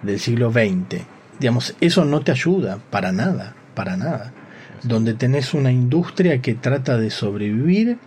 del 0.04 0.20
siglo 0.20 0.51
XX. 0.51 1.06
Digamos, 1.39 1.75
eso 1.82 2.06
no 2.06 2.22
te 2.22 2.32
ayuda 2.32 2.79
para 2.89 3.12
nada, 3.12 3.56
para 3.75 3.98
nada. 3.98 4.34
Donde 4.84 5.13
tenés 5.13 5.53
una 5.53 5.72
industria 5.72 6.41
que 6.41 6.53
trata 6.56 6.98
de 6.98 7.10
sobrevivir 7.10 7.98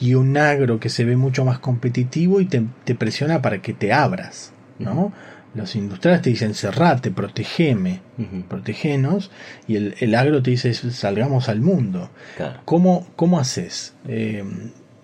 y 0.00 0.14
un 0.14 0.36
agro 0.36 0.80
que 0.80 0.88
se 0.88 1.04
ve 1.04 1.16
mucho 1.16 1.44
más 1.44 1.58
competitivo 1.58 2.40
y 2.40 2.46
te, 2.46 2.62
te 2.84 2.94
presiona 2.94 3.42
para 3.42 3.60
que 3.60 3.72
te 3.74 3.92
abras, 3.92 4.52
¿no? 4.78 5.12
Los 5.54 5.76
industriales 5.76 6.22
te 6.22 6.30
dicen 6.30 6.54
cerrate, 6.54 7.12
protegeme, 7.12 8.00
Ujú. 8.18 8.42
protegenos, 8.48 9.30
y 9.68 9.76
el, 9.76 9.94
el 10.00 10.14
agro 10.16 10.42
te 10.42 10.50
dice 10.50 10.74
salgamos 10.74 11.48
al 11.48 11.60
mundo. 11.60 12.10
Claro. 12.36 12.60
¿Cómo, 12.64 13.06
cómo 13.14 13.38
haces? 13.38 13.94
Eh, 14.08 14.42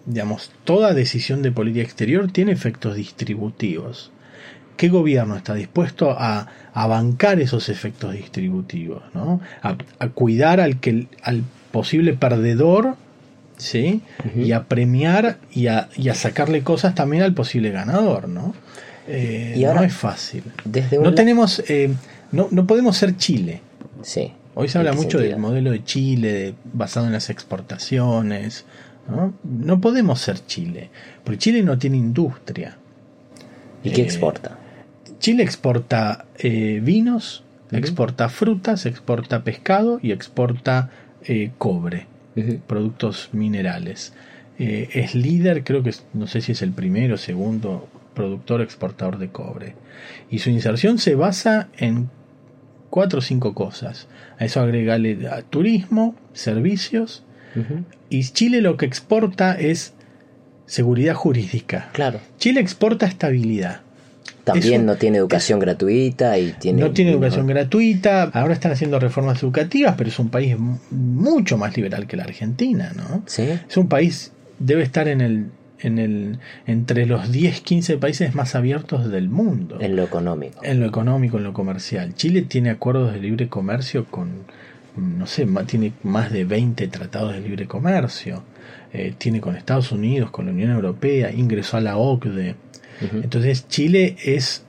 digamos, 0.07 0.51
toda 0.65 0.93
decisión 0.93 1.43
de 1.43 1.53
política 1.53 1.85
exterior 1.85 2.33
tiene 2.33 2.51
efectos 2.51 2.97
distributivos. 2.97 4.11
¿Qué 4.81 4.89
gobierno 4.89 5.37
está 5.37 5.53
dispuesto 5.53 6.11
a, 6.11 6.47
a 6.73 6.87
bancar 6.87 7.39
esos 7.39 7.69
efectos 7.69 8.15
distributivos? 8.15 9.03
¿no? 9.13 9.41
A, 9.63 9.77
a 9.99 10.09
cuidar 10.09 10.59
al, 10.59 10.81
que, 10.81 11.07
al 11.23 11.43
posible 11.71 12.15
perdedor 12.15 12.97
¿sí? 13.59 14.01
Y 14.35 14.53
a 14.53 14.65
premiar 14.65 15.37
y 15.53 15.67
a, 15.67 15.91
y 15.97 16.09
a 16.09 16.15
sacarle 16.15 16.63
cosas 16.63 16.95
también 16.95 17.23
al 17.23 17.35
posible 17.35 17.71
ganador. 17.71 18.27
¿no? 18.27 18.55
Eh, 19.07 19.53
Y 19.55 19.65
ahora- 19.65 19.81
no 19.81 19.87
es 19.87 19.93
fácil. 19.93 20.45
Desde 20.65 20.99
No 20.99 21.13
tenemos, 21.15 21.63
eh, 21.69 21.91
no, 22.33 22.49
no 22.51 22.67
podemos 22.67 22.97
ser 22.97 23.19
Chile. 23.19 23.61
Sí. 24.01 24.33
Hoy 24.55 24.69
se 24.69 24.79
¿En 24.79 24.87
habla 24.87 24.93
mucho 24.95 25.19
sentido? 25.19 25.31
del 25.33 25.39
modelo 25.41 25.73
de 25.73 25.85
Chile, 25.85 26.33
de- 26.33 26.55
basado 26.73 27.05
en 27.07 27.13
las 27.13 27.29
exportaciones. 27.29 28.65
¿no? 29.11 29.35
no 29.45 29.79
podemos 29.83 30.21
ser 30.23 30.39
Chile, 30.47 30.89
porque 31.23 31.37
Chile 31.39 31.63
no 31.63 31.77
tiene 31.77 31.99
industria. 31.99 32.77
¿Y 33.85 33.91
qué 33.91 34.01
Eh, 34.03 34.05
exporta? 34.05 34.57
Chile 35.21 35.43
exporta 35.43 36.25
eh, 36.39 36.81
vinos, 36.83 37.45
exporta 37.71 38.31
frutas, 38.31 38.87
exporta 38.87 39.45
pescado 39.45 40.01
y 40.03 40.13
exporta 40.13 40.91
eh, 41.23 41.53
cobre, 41.59 42.07
productos 42.67 43.29
minerales. 43.33 44.15
Eh, 44.59 44.89
es 44.95 45.15
líder, 45.15 45.63
creo 45.63 45.83
que 45.83 45.95
no 46.15 46.27
sé 46.27 46.41
si 46.41 46.53
es 46.53 46.63
el 46.63 46.73
primero 46.73 47.15
o 47.15 47.19
segundo 47.19 47.87
productor 48.15 48.63
exportador 48.63 49.19
de 49.19 49.29
cobre. 49.29 49.75
Y 50.31 50.39
su 50.39 50.49
inserción 50.49 50.99
se 50.99 51.15
basa 51.15 51.69
en 51.77 52.09
cuatro 52.89 53.19
o 53.19 53.23
cinco 53.23 53.55
cosas. 53.55 54.09
A 54.39 54.47
eso 54.47 54.61
agregale 54.61 55.29
a 55.29 55.43
turismo, 55.43 56.17
servicios. 56.33 57.25
Y 58.09 58.23
Chile 58.25 58.63
lo 58.63 58.77
que 58.77 58.87
exporta 58.87 59.59
es 59.59 59.93
seguridad 60.67 61.15
jurídica. 61.15 61.91
Claro. 61.93 62.21
Chile 62.39 62.61
exporta 62.61 63.07
estabilidad. 63.07 63.83
También 64.45 64.87
no 64.87 64.97
tiene 64.97 65.19
educación 65.19 65.59
gratuita 65.61 66.39
y 66.39 66.53
tiene... 66.53 66.81
no 66.83 66.91
tiene 66.93 67.13
educación 67.13 67.47
gratuita, 67.47 68.25
ahora 68.33 68.55
están 68.55 68.73
haciendo 68.73 68.99
reformas 68.99 69.43
educativas, 69.43 69.95
pero 69.97 70.09
es 70.09 70.19
un 70.19 70.29
país 70.31 70.59
mu- 70.59 70.79
mucho 70.91 71.57
más 71.59 71.77
liberal 71.77 72.07
que 72.07 72.17
la 72.17 72.25
Argentina, 72.25 72.93
¿no? 72.97 73.23
Sí. 73.27 73.43
Es 73.69 73.77
un 73.77 73.89
país, 73.89 74.33
debe 74.59 74.83
estar 74.83 75.09
en 75.09 75.21
el, 75.21 75.47
en 75.79 75.99
el, 75.99 76.39
entre 76.67 77.07
los 77.07 77.31
10, 77.31 77.61
15 77.61 77.99
países 77.99 78.35
más 78.35 78.55
abiertos 78.55 79.11
del 79.11 79.29
mundo. 79.29 79.79
En 79.81 79.95
lo 79.95 80.03
económico. 80.03 80.61
En 80.65 80.81
lo 80.81 80.87
económico, 80.87 81.37
en 81.39 81.45
lo 81.45 81.53
comercial. 81.53 82.15
Chile 82.15 82.43
tiene 82.43 82.71
acuerdos 82.71 83.13
de 83.13 83.21
libre 83.21 83.49
comercio 83.49 84.07
con, 84.07 84.31
no 84.97 85.27
sé, 85.27 85.47
tiene 85.67 85.93
más 86.03 86.33
de 86.33 86.45
20 86.45 86.89
tratados 86.89 87.35
de 87.35 87.41
libre 87.41 87.67
comercio. 87.67 88.43
Eh, 88.93 89.15
tiene 89.17 89.41
con 89.41 89.55
Estados 89.55 89.93
Unidos, 89.93 90.31
con 90.31 90.47
la 90.47 90.53
Unión 90.53 90.73
Europea, 90.73 91.31
ingresó 91.31 91.77
a 91.77 91.81
la 91.81 91.97
OCDE. 91.97 92.57
Entonces 93.01 93.67
Chile 93.69 94.17
es, 94.25 94.65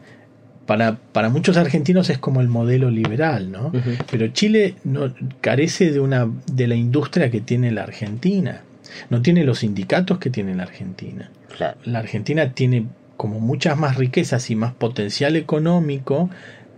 para, 0.65 0.97
para 0.97 1.29
muchos 1.29 1.57
argentinos 1.57 2.09
es 2.09 2.17
como 2.17 2.41
el 2.41 2.47
modelo 2.47 2.89
liberal, 2.89 3.51
¿no? 3.51 3.71
Pero 4.09 4.27
Chile 4.29 4.75
no, 4.83 5.13
carece 5.41 5.91
de, 5.91 5.99
una, 5.99 6.29
de 6.51 6.67
la 6.67 6.75
industria 6.75 7.29
que 7.29 7.41
tiene 7.41 7.71
la 7.71 7.83
Argentina. 7.83 8.61
No 9.09 9.21
tiene 9.21 9.43
los 9.43 9.59
sindicatos 9.59 10.17
que 10.17 10.29
tiene 10.29 10.53
la 10.55 10.63
Argentina 10.63 11.29
Claro. 11.57 11.77
la 11.85 11.99
Argentina 11.99 12.53
tiene 12.53 12.87
como 13.17 13.39
muchas 13.39 13.77
más 13.77 13.97
riquezas 13.97 14.49
y 14.49 14.55
más 14.55 14.73
potencial 14.73 15.35
económico, 15.35 16.29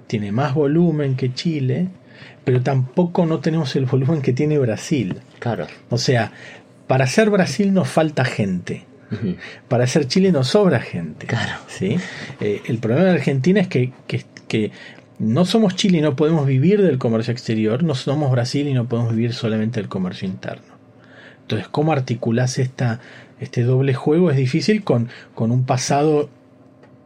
tiene 0.07 0.31
más 0.31 0.53
volumen 0.53 1.15
que 1.15 1.33
Chile, 1.33 1.87
pero 2.43 2.61
tampoco 2.61 3.25
no 3.25 3.39
tenemos 3.39 3.75
el 3.75 3.85
volumen 3.85 4.21
que 4.21 4.33
tiene 4.33 4.57
Brasil. 4.59 5.21
Claro. 5.39 5.67
O 5.89 5.97
sea, 5.97 6.33
para 6.87 7.07
ser 7.07 7.29
Brasil 7.29 7.73
nos 7.73 7.87
falta 7.87 8.25
gente. 8.25 8.85
Para 9.67 9.87
ser 9.87 10.07
Chile 10.07 10.31
nos 10.31 10.49
sobra 10.49 10.79
gente. 10.79 11.27
Claro. 11.27 11.53
¿sí? 11.67 11.97
Eh, 12.39 12.61
el 12.65 12.79
problema 12.79 13.05
de 13.05 13.11
Argentina 13.11 13.61
es 13.61 13.67
que, 13.67 13.91
que, 14.07 14.23
que 14.47 14.71
no 15.19 15.45
somos 15.45 15.75
Chile 15.75 15.99
y 15.99 16.01
no 16.01 16.15
podemos 16.15 16.45
vivir 16.45 16.81
del 16.81 16.97
comercio 16.97 17.31
exterior, 17.31 17.83
no 17.83 17.95
somos 17.95 18.31
Brasil 18.31 18.67
y 18.67 18.73
no 18.73 18.87
podemos 18.87 19.15
vivir 19.15 19.33
solamente 19.33 19.79
del 19.79 19.89
comercio 19.89 20.27
interno. 20.27 20.73
Entonces, 21.41 21.67
¿cómo 21.67 21.91
articulás 21.91 22.57
esta, 22.57 22.99
este 23.39 23.63
doble 23.63 23.93
juego? 23.93 24.31
Es 24.31 24.37
difícil 24.37 24.83
con, 24.83 25.09
con 25.35 25.51
un 25.51 25.65
pasado 25.65 26.29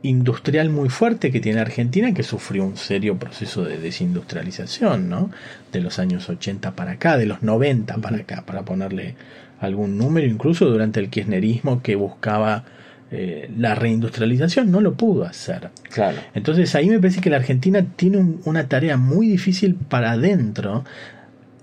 industrial 0.03 0.69
muy 0.69 0.89
fuerte 0.89 1.31
que 1.31 1.39
tiene 1.39 1.59
Argentina, 1.59 2.13
que 2.13 2.23
sufrió 2.23 2.63
un 2.63 2.77
serio 2.77 3.17
proceso 3.17 3.63
de 3.63 3.77
desindustrialización, 3.77 5.09
¿no? 5.09 5.31
De 5.71 5.81
los 5.81 5.99
años 5.99 6.29
80 6.29 6.75
para 6.75 6.91
acá, 6.91 7.17
de 7.17 7.25
los 7.25 7.41
90 7.41 7.97
para 7.97 8.17
acá, 8.17 8.43
para 8.45 8.63
ponerle 8.63 9.15
algún 9.59 9.97
número, 9.97 10.27
incluso 10.27 10.65
durante 10.65 10.99
el 10.99 11.09
kirchnerismo 11.09 11.81
que 11.81 11.95
buscaba 11.95 12.63
eh, 13.09 13.49
la 13.57 13.73
reindustrialización, 13.73 14.69
no 14.69 14.81
lo 14.81 14.95
pudo 14.95 15.23
hacer. 15.23 15.69
Claro. 15.93 16.17
Entonces 16.33 16.75
ahí 16.75 16.89
me 16.89 16.99
parece 16.99 17.21
que 17.21 17.29
la 17.29 17.37
Argentina 17.37 17.85
tiene 17.95 18.17
un- 18.17 18.41
una 18.45 18.67
tarea 18.67 18.97
muy 18.97 19.27
difícil 19.29 19.75
para 19.75 20.11
adentro 20.11 20.83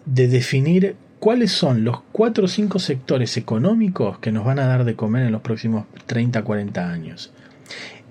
de 0.06 0.26
definir 0.28 0.96
cuáles 1.20 1.52
son 1.52 1.84
los 1.84 2.00
cuatro 2.12 2.44
o 2.46 2.48
cinco 2.48 2.78
sectores 2.78 3.36
económicos 3.36 4.18
que 4.18 4.32
nos 4.32 4.44
van 4.44 4.58
a 4.58 4.66
dar 4.66 4.84
de 4.84 4.94
comer 4.94 5.24
en 5.26 5.32
los 5.32 5.42
próximos 5.42 5.84
30, 6.06 6.42
40 6.42 6.90
años. 6.90 7.30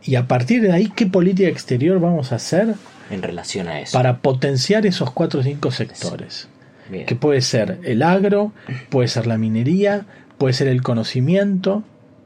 Y 0.04 0.16
a 0.16 0.28
partir 0.28 0.62
de 0.62 0.72
ahí, 0.72 0.92
¿qué 0.96 1.06
política 1.08 1.48
exterior 1.50 2.00
vamos 2.00 2.32
a 2.32 2.36
hacer 2.36 2.76
En 3.10 3.22
relación 3.22 3.68
a 3.68 3.80
eso. 3.80 3.98
para 3.98 4.20
potenciar 4.20 4.86
esos 4.86 5.12
cuatro 5.12 5.40
o 5.40 5.44
cinco 5.44 5.72
sectores? 5.72 6.48
Bien. 6.90 7.06
Que 7.06 7.16
puede 7.16 7.42
ser 7.42 7.80
el 7.84 8.02
agro, 8.04 8.52
puede 8.90 9.08
ser 9.08 9.28
la 9.28 9.38
minería, 9.38 10.06
puede 10.38 10.54
ser 10.54 10.68
el 10.68 10.82
conocimiento, 10.82 11.84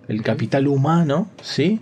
el 0.07 0.21
capital 0.23 0.67
humano, 0.67 1.29
¿sí? 1.41 1.79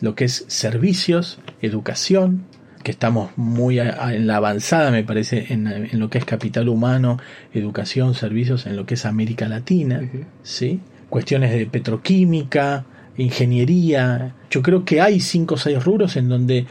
Lo 0.00 0.14
que 0.14 0.24
es 0.26 0.44
servicios, 0.48 1.38
educación, 1.60 2.44
que 2.84 2.92
estamos 2.92 3.30
muy 3.36 3.80
a- 3.80 4.06
a- 4.06 4.14
en 4.14 4.26
la 4.28 4.36
avanzada, 4.36 4.90
me 4.92 5.02
parece, 5.04 5.52
en, 5.52 5.66
en 5.66 5.98
lo 5.98 6.08
que 6.08 6.18
es 6.18 6.24
capital 6.24 6.68
humano, 6.68 7.18
educación, 7.52 8.14
servicios, 8.14 8.66
en 8.66 8.76
lo 8.76 8.86
que 8.86 8.94
es 8.94 9.04
América 9.04 9.48
Latina. 9.48 10.00
¿sí? 10.42 10.80
Cuestiones 11.10 11.50
de 11.52 11.66
petroquímica, 11.66 12.84
ingeniería. 13.16 14.34
Yo 14.50 14.62
creo 14.62 14.84
que 14.84 15.00
hay 15.00 15.20
cinco 15.20 15.54
o 15.54 15.58
seis 15.58 15.82
rubros 15.84 16.16
en 16.16 16.28
donde, 16.28 16.66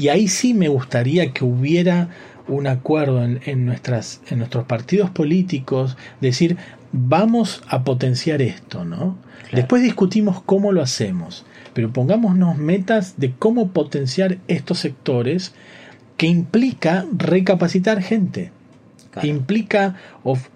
y 0.00 0.08
ahí 0.08 0.28
sí 0.28 0.54
me 0.54 0.68
gustaría 0.68 1.32
que 1.32 1.44
hubiera 1.44 2.08
un 2.48 2.66
acuerdo 2.66 3.22
en, 3.22 3.40
en 3.44 3.66
nuestras, 3.66 4.22
en 4.30 4.38
nuestros 4.38 4.64
partidos 4.64 5.10
políticos, 5.10 5.98
decir, 6.22 6.56
vamos 6.92 7.62
a 7.68 7.84
potenciar 7.84 8.40
esto, 8.40 8.86
¿no? 8.86 9.18
Después 9.52 9.82
discutimos 9.82 10.42
cómo 10.42 10.72
lo 10.72 10.80
hacemos, 10.80 11.44
pero 11.74 11.92
pongámonos 11.92 12.56
metas 12.56 13.14
de 13.18 13.32
cómo 13.32 13.72
potenciar 13.72 14.38
estos 14.48 14.78
sectores 14.78 15.52
que 16.16 16.26
implica 16.26 17.04
recapacitar 17.12 18.00
gente. 18.00 18.52
Implica 19.22 19.96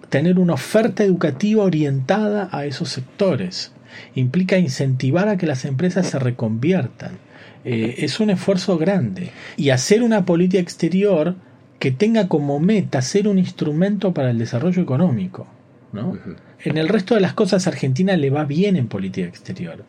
tener 0.09 0.39
una 0.39 0.53
oferta 0.53 1.03
educativa 1.03 1.63
orientada 1.63 2.49
a 2.51 2.65
esos 2.65 2.89
sectores. 2.89 3.73
Implica 4.15 4.57
incentivar 4.57 5.29
a 5.29 5.37
que 5.37 5.45
las 5.45 5.65
empresas 5.65 6.07
se 6.07 6.17
reconviertan. 6.17 7.19
Eh, 7.65 7.95
es 7.99 8.19
un 8.19 8.29
esfuerzo 8.29 8.77
grande. 8.77 9.31
Y 9.57 9.71
hacer 9.71 10.03
una 10.03 10.25
política 10.25 10.61
exterior 10.61 11.35
que 11.79 11.91
tenga 11.91 12.27
como 12.27 12.59
meta 12.59 13.01
ser 13.01 13.27
un 13.27 13.37
instrumento 13.37 14.13
para 14.13 14.29
el 14.31 14.37
desarrollo 14.37 14.81
económico. 14.81 15.47
¿no? 15.91 16.17
En 16.63 16.77
el 16.77 16.87
resto 16.87 17.15
de 17.15 17.21
las 17.21 17.33
cosas 17.33 17.67
Argentina 17.67 18.15
le 18.15 18.29
va 18.29 18.45
bien 18.45 18.75
en 18.75 18.87
política 18.87 19.27
exterior 19.27 19.83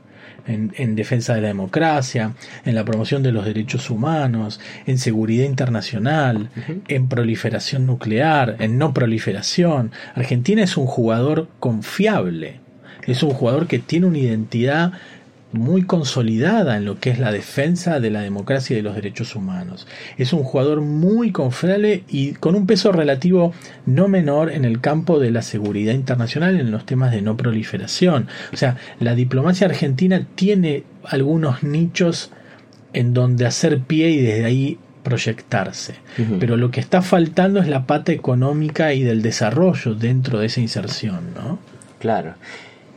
en, 0.47 0.95
defensa 0.95 1.35
de 1.35 1.41
la 1.41 1.49
democracia, 1.49 2.35
en 2.65 2.75
la 2.75 2.85
promoción 2.85 3.23
de 3.23 3.33
los 3.33 3.45
derechos 3.45 3.91
humanos, 3.91 4.61
en 4.87 4.99
seguridad 4.99 5.45
internacional, 5.45 6.51
en 6.89 7.09
proliferación 7.09 7.87
nuclear, 7.87 8.57
en 8.61 8.79
no 8.79 8.95
proliferación. 8.95 9.93
Argentina 10.15 10.63
es 10.63 10.77
un 10.77 10.87
jugador 10.87 11.49
confiable, 11.59 12.61
es 13.07 13.23
un 13.23 13.31
jugador 13.31 13.67
que 13.67 13.79
tiene 13.79 14.07
una 14.07 14.19
identidad 14.19 14.93
muy 15.57 15.83
consolidada 15.83 16.77
en 16.77 16.85
lo 16.85 16.99
que 17.01 17.11
es 17.11 17.19
la 17.19 17.33
defensa 17.33 18.01
de 18.01 18.11
la 18.11 18.21
democracia 18.21 18.75
y 18.75 18.77
de 18.77 18.83
los 18.83 18.95
derechos 18.95 19.35
humanos. 19.35 19.87
Es 20.17 20.33
un 20.33 20.43
jugador 20.43 20.81
muy 20.81 21.33
confiable 21.33 22.05
y 22.09 22.33
con 22.33 22.55
un 22.55 22.67
peso 22.67 22.93
relativo 22.93 23.53
no 23.87 24.09
menor 24.09 24.53
en 24.53 24.65
el 24.65 24.81
campo 24.81 25.19
de 25.19 25.31
la 25.31 25.43
seguridad 25.43 25.95
internacional 25.95 26.61
en 26.61 26.71
los 26.71 26.87
temas 26.87 27.13
de 27.13 27.23
no 27.23 27.37
proliferación. 27.37 28.29
O 28.53 28.57
sea, 28.57 28.77
la 29.01 29.15
diplomacia 29.15 29.67
argentina 29.67 30.27
tiene 30.35 30.85
algunos 31.05 31.63
nichos 31.63 32.31
en 32.93 33.15
donde 33.15 33.47
hacer 33.47 33.81
pie 33.81 34.11
y 34.11 34.21
desde 34.23 34.45
ahí 34.45 34.79
proyectarse. 35.03 35.95
Pero 36.41 36.57
lo 36.57 36.73
que 36.73 36.81
está 36.81 37.01
faltando 37.01 37.61
es 37.61 37.69
la 37.69 37.87
pata 37.87 38.11
económica 38.11 38.93
y 38.93 39.05
del 39.05 39.23
desarrollo 39.23 39.95
dentro 39.95 40.41
de 40.41 40.47
esa 40.47 40.61
inserción, 40.61 41.33
¿no? 41.33 41.61
Claro. 42.01 42.35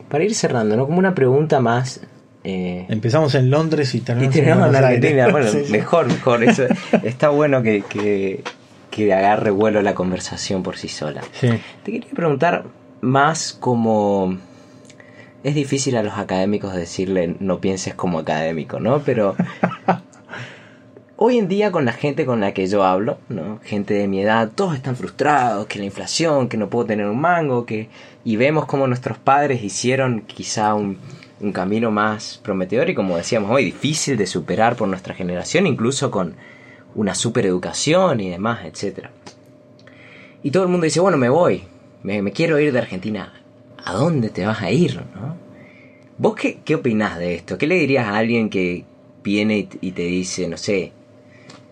Para 0.10 0.24
ir 0.24 0.34
cerrando, 0.34 0.76
¿no? 0.76 0.88
Como 0.88 0.98
una 0.98 1.14
pregunta 1.14 1.60
más 1.60 2.02
eh, 2.44 2.86
Empezamos 2.90 3.36
en 3.36 3.50
Londres 3.50 3.94
y 3.96 4.02
terminamos, 4.02 4.70
en, 4.70 4.76
Argentina. 4.76 5.30
Bueno, 5.30 5.52
mejor, 5.70 6.08
mejor. 6.08 6.44
está 7.04 7.30
bueno 7.30 7.62
que, 7.62 7.84
que, 7.90 8.44
agarre 9.14 9.52
vuelo 9.52 9.82
la 9.82 9.96
conversación 9.96 10.62
por 10.62 10.78
sí 10.78 10.90
sola. 10.90 11.22
Te 11.40 11.60
quería 11.86 12.10
preguntar 12.14 12.66
más 13.02 13.54
como... 13.54 14.38
Es 15.42 15.56
difícil 15.56 15.96
a 15.96 16.04
los 16.04 16.16
académicos 16.18 16.74
decirle 16.74 17.38
no 17.40 17.62
pienses 17.62 17.94
como 17.94 18.20
académico, 18.20 18.82
¿no? 18.82 19.00
Pero 19.00 19.38
hoy 21.16 21.38
en 21.38 21.48
día 21.48 21.72
con 21.72 21.86
la 21.86 21.94
gente 21.94 22.26
con 22.26 22.42
la 22.42 22.54
que 22.54 22.68
yo 22.68 22.84
hablo, 22.84 23.20
¿no? 23.30 23.62
Gente 23.64 23.94
de 23.94 24.10
mi 24.10 24.22
edad, 24.22 24.52
todos 24.54 24.76
están 24.76 24.98
frustrados, 24.98 25.66
que 25.68 25.80
la 25.80 25.86
inflación, 25.86 26.50
que 26.50 26.58
no 26.58 26.70
puedo 26.70 26.88
tener 26.88 27.06
un 27.06 27.22
mango, 27.22 27.66
que 27.66 27.88
y 28.26 28.36
vemos 28.36 28.66
como 28.66 28.86
nuestros 28.86 29.18
padres 29.18 29.64
hicieron 29.64 30.22
quizá 30.22 30.74
un 30.74 30.98
un 31.42 31.52
camino 31.52 31.92
más 31.92 32.40
prometedor 32.44 32.90
y 32.90 32.96
como 32.96 33.18
decíamos 33.18 33.52
hoy, 33.52 33.66
difícil 33.66 34.18
de 34.18 34.28
superar 34.28 34.76
por 34.76 34.88
nuestra 34.88 35.14
generación, 35.14 35.68
incluso 35.68 36.12
con 36.12 36.36
una 36.96 37.16
supereducación 37.16 38.20
y 38.20 38.30
demás, 38.30 38.66
etc. 38.66 39.08
Y 40.44 40.52
todo 40.52 40.64
el 40.64 40.70
mundo 40.70 40.86
dice, 40.86 41.00
bueno, 41.00 41.18
me 41.18 41.30
voy, 41.30 41.64
me, 42.04 42.32
quiero 42.32 42.60
ir 42.60 42.72
de 42.72 42.80
Argentina. 42.80 43.34
¿A 43.84 43.94
dónde 43.94 44.30
te 44.30 44.46
vas 44.46 44.62
a 44.62 44.72
ir? 44.72 44.96
¿no? 44.96 45.36
¿Vos 46.18 46.36
qué, 46.36 46.60
qué 46.66 46.76
opinás 46.76 47.18
de 47.18 47.36
esto? 47.36 47.58
¿Qué 47.58 47.68
le 47.68 47.76
dirías 47.76 48.08
a 48.08 48.18
alguien 48.18 48.50
que 48.50 48.86
viene 49.24 49.70
y, 49.82 49.92
te 49.92 50.04
dice, 50.04 50.48
no 50.48 50.58
sé, 50.58 50.92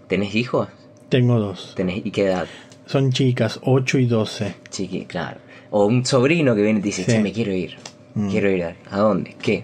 ¿tenés 0.07 0.35
hijos? 0.35 0.69
Tengo 1.09 1.39
dos. 1.39 1.73
¿Tenés, 1.75 2.05
¿Y 2.05 2.11
qué 2.11 2.25
edad? 2.25 2.47
Son 2.85 3.11
chicas, 3.11 3.59
8 3.63 3.99
y 3.99 4.05
12. 4.05 4.55
Chiqui, 4.69 5.05
claro. 5.05 5.39
O 5.71 5.85
un 5.85 6.05
sobrino 6.05 6.55
que 6.55 6.61
viene 6.61 6.79
y 6.79 6.81
te 6.81 6.87
dice, 6.87 7.19
me 7.21 7.33
quiero 7.33 7.51
ir. 7.51 7.75
Mm. 8.17 8.29
Quiero 8.29 8.49
ir 8.49 8.63
a, 8.63 8.97
dónde, 8.97 9.35
qué. 9.39 9.63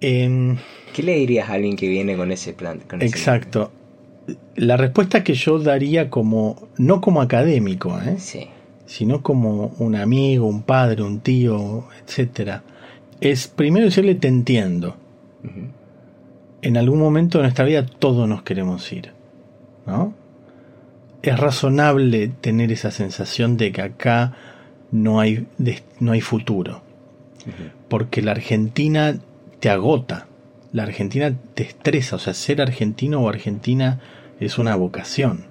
¿Qué 0.00 1.02
le 1.02 1.14
dirías 1.14 1.48
a 1.48 1.54
alguien 1.54 1.76
que 1.76 1.88
viene 1.88 2.16
con 2.16 2.30
ese 2.30 2.52
plan? 2.52 2.80
exacto. 3.00 3.72
La 4.56 4.76
respuesta 4.76 5.24
que 5.24 5.32
yo 5.32 5.58
daría 5.58 6.10
como, 6.10 6.68
no 6.76 7.00
como 7.00 7.22
académico, 7.22 7.98
¿eh? 8.00 8.18
sino 8.84 9.22
como 9.22 9.74
un 9.78 9.96
amigo, 9.96 10.46
un 10.46 10.62
padre, 10.62 11.02
un 11.02 11.20
tío, 11.20 11.88
etcétera, 12.04 12.62
es 13.20 13.48
primero 13.48 13.86
decirle 13.86 14.14
te 14.14 14.28
entiendo. 14.28 14.96
En 16.60 16.76
algún 16.76 16.98
momento 16.98 17.38
de 17.38 17.44
nuestra 17.44 17.64
vida 17.64 17.86
todos 17.86 18.28
nos 18.28 18.42
queremos 18.42 18.92
ir, 18.92 19.12
¿no? 19.86 20.12
Es 21.22 21.38
razonable 21.38 22.28
tener 22.28 22.70
esa 22.70 22.90
sensación 22.90 23.56
de 23.56 23.72
que 23.72 23.82
acá 23.82 24.34
no 24.90 25.20
hay, 25.20 25.46
no 26.00 26.12
hay 26.12 26.20
futuro. 26.20 26.82
Porque 27.88 28.20
la 28.20 28.32
Argentina 28.32 29.16
te 29.60 29.70
agota, 29.70 30.26
la 30.72 30.82
Argentina 30.82 31.34
te 31.54 31.62
estresa, 31.62 32.16
o 32.16 32.18
sea, 32.18 32.34
ser 32.34 32.60
argentino 32.60 33.20
o 33.20 33.28
argentina 33.28 34.00
es 34.38 34.58
una 34.58 34.76
vocación. 34.76 35.46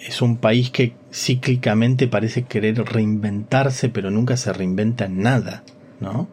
Es 0.00 0.22
un 0.22 0.38
país 0.38 0.70
que 0.70 0.94
cíclicamente 1.12 2.08
parece 2.08 2.42
querer 2.42 2.76
reinventarse, 2.84 3.88
pero 3.88 4.10
nunca 4.10 4.36
se 4.36 4.52
reinventa 4.52 5.04
en 5.04 5.22
nada. 5.22 5.62
¿no? 6.00 6.28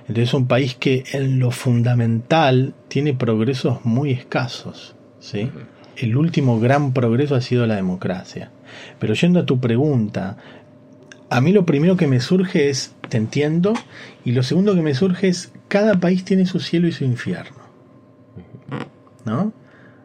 Entonces 0.00 0.28
es 0.28 0.34
un 0.34 0.46
país 0.46 0.74
que 0.74 1.04
en 1.12 1.38
lo 1.38 1.50
fundamental 1.50 2.74
tiene 2.88 3.14
progresos 3.14 3.84
muy 3.84 4.10
escasos. 4.10 4.96
¿sí? 5.20 5.50
El 5.96 6.16
último 6.16 6.58
gran 6.58 6.92
progreso 6.92 7.34
ha 7.34 7.40
sido 7.40 7.66
la 7.66 7.76
democracia. 7.76 8.50
Pero 8.98 9.14
yendo 9.14 9.40
a 9.40 9.46
tu 9.46 9.60
pregunta, 9.60 10.36
a 11.30 11.40
mí 11.40 11.52
lo 11.52 11.64
primero 11.64 11.96
que 11.96 12.08
me 12.08 12.20
surge 12.20 12.68
es, 12.68 12.94
te 13.08 13.16
entiendo, 13.16 13.72
y 14.24 14.32
lo 14.32 14.42
segundo 14.42 14.74
que 14.74 14.82
me 14.82 14.94
surge 14.94 15.28
es, 15.28 15.52
cada 15.68 16.00
país 16.00 16.24
tiene 16.24 16.44
su 16.44 16.58
cielo 16.58 16.88
y 16.88 16.92
su 16.92 17.04
infierno. 17.04 17.60
¿No? 19.24 19.52